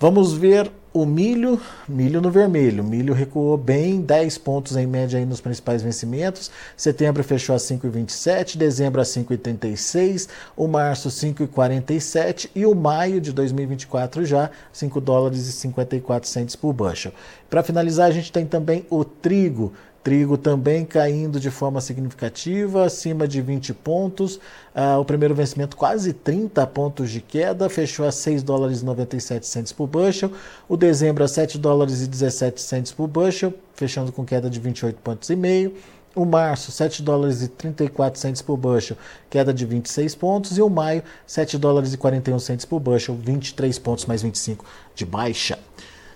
Vamos 0.00 0.32
ver 0.32 0.70
o 1.00 1.06
milho, 1.06 1.60
milho 1.88 2.20
no 2.20 2.30
vermelho. 2.30 2.82
Milho 2.82 3.14
recuou 3.14 3.56
bem, 3.56 4.00
10 4.00 4.38
pontos 4.38 4.76
em 4.76 4.86
média 4.86 5.18
aí 5.18 5.24
nos 5.24 5.40
principais 5.40 5.82
vencimentos. 5.82 6.50
Setembro 6.76 7.22
fechou 7.22 7.54
a 7.54 7.58
5,27, 7.58 8.56
dezembro 8.56 9.00
a 9.00 9.04
5,86, 9.04 10.28
o 10.56 10.66
março 10.66 11.08
5,47 11.08 12.50
e 12.54 12.66
o 12.66 12.74
maio 12.74 13.20
de 13.20 13.32
2024 13.32 14.24
já 14.24 14.50
5 14.72 15.00
dólares 15.00 15.46
e 15.46 15.52
54 15.52 16.28
centos 16.28 16.56
por 16.56 16.72
bushel. 16.72 17.12
Para 17.48 17.62
finalizar, 17.62 18.08
a 18.08 18.12
gente 18.12 18.30
tem 18.30 18.44
também 18.44 18.84
o 18.90 19.04
trigo 19.04 19.72
Trigo 20.08 20.38
também 20.38 20.86
caindo 20.86 21.40
de 21.40 21.50
forma 21.50 21.82
significativa, 21.82 22.86
acima 22.86 23.26
de 23.26 23.42
20 23.42 23.74
pontos. 23.74 24.40
Ah, 24.74 24.98
o 24.98 25.04
primeiro 25.04 25.34
vencimento 25.34 25.76
quase 25.76 26.12
30 26.12 26.66
pontos 26.68 27.10
de 27.10 27.20
queda, 27.20 27.68
fechou 27.68 28.06
a 28.06 28.12
6 28.12 28.42
dólares 28.42 28.80
e 28.80 28.84
97 28.86 29.74
por 29.74 29.86
bushel. 29.86 30.30
O 30.68 30.78
dezembro 30.88 31.22
a 31.22 31.28
7 31.28 31.58
dólares 31.58 32.02
e 32.02 32.06
17 32.06 32.94
por 32.94 33.06
bushel, 33.06 33.52
fechando 33.74 34.10
com 34.10 34.24
queda 34.24 34.48
de 34.48 34.58
28 34.58 34.98
pontos 35.00 35.28
e 35.28 35.36
meio. 35.36 35.74
O 36.14 36.24
março, 36.24 36.72
7 36.72 37.02
dólares 37.02 37.42
e 37.42 37.48
34 37.48 38.18
centes 38.18 38.40
por 38.40 38.56
bushel, 38.56 38.96
queda 39.28 39.52
de 39.52 39.66
26 39.66 40.14
pontos. 40.14 40.56
E 40.56 40.62
o 40.62 40.70
maio, 40.70 41.02
7 41.26 41.58
dólares 41.58 41.92
e 41.92 41.98
41 41.98 42.38
centes 42.38 42.64
por 42.64 42.80
bushel, 42.80 43.14
23 43.14 43.78
pontos 43.78 44.06
mais 44.06 44.22
25 44.22 44.64
de 44.94 45.04
baixa. 45.04 45.58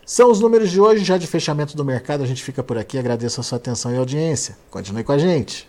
São 0.06 0.30
os 0.30 0.40
números 0.40 0.70
de 0.70 0.80
hoje, 0.80 1.04
já 1.04 1.18
de 1.18 1.26
fechamento 1.26 1.76
do 1.76 1.84
mercado. 1.84 2.24
A 2.24 2.26
gente 2.26 2.42
fica 2.42 2.62
por 2.62 2.78
aqui. 2.78 2.98
Agradeço 2.98 3.40
a 3.40 3.44
sua 3.44 3.58
atenção 3.58 3.94
e 3.94 3.98
audiência. 3.98 4.56
Continue 4.70 5.04
com 5.04 5.12
a 5.12 5.18
gente. 5.18 5.68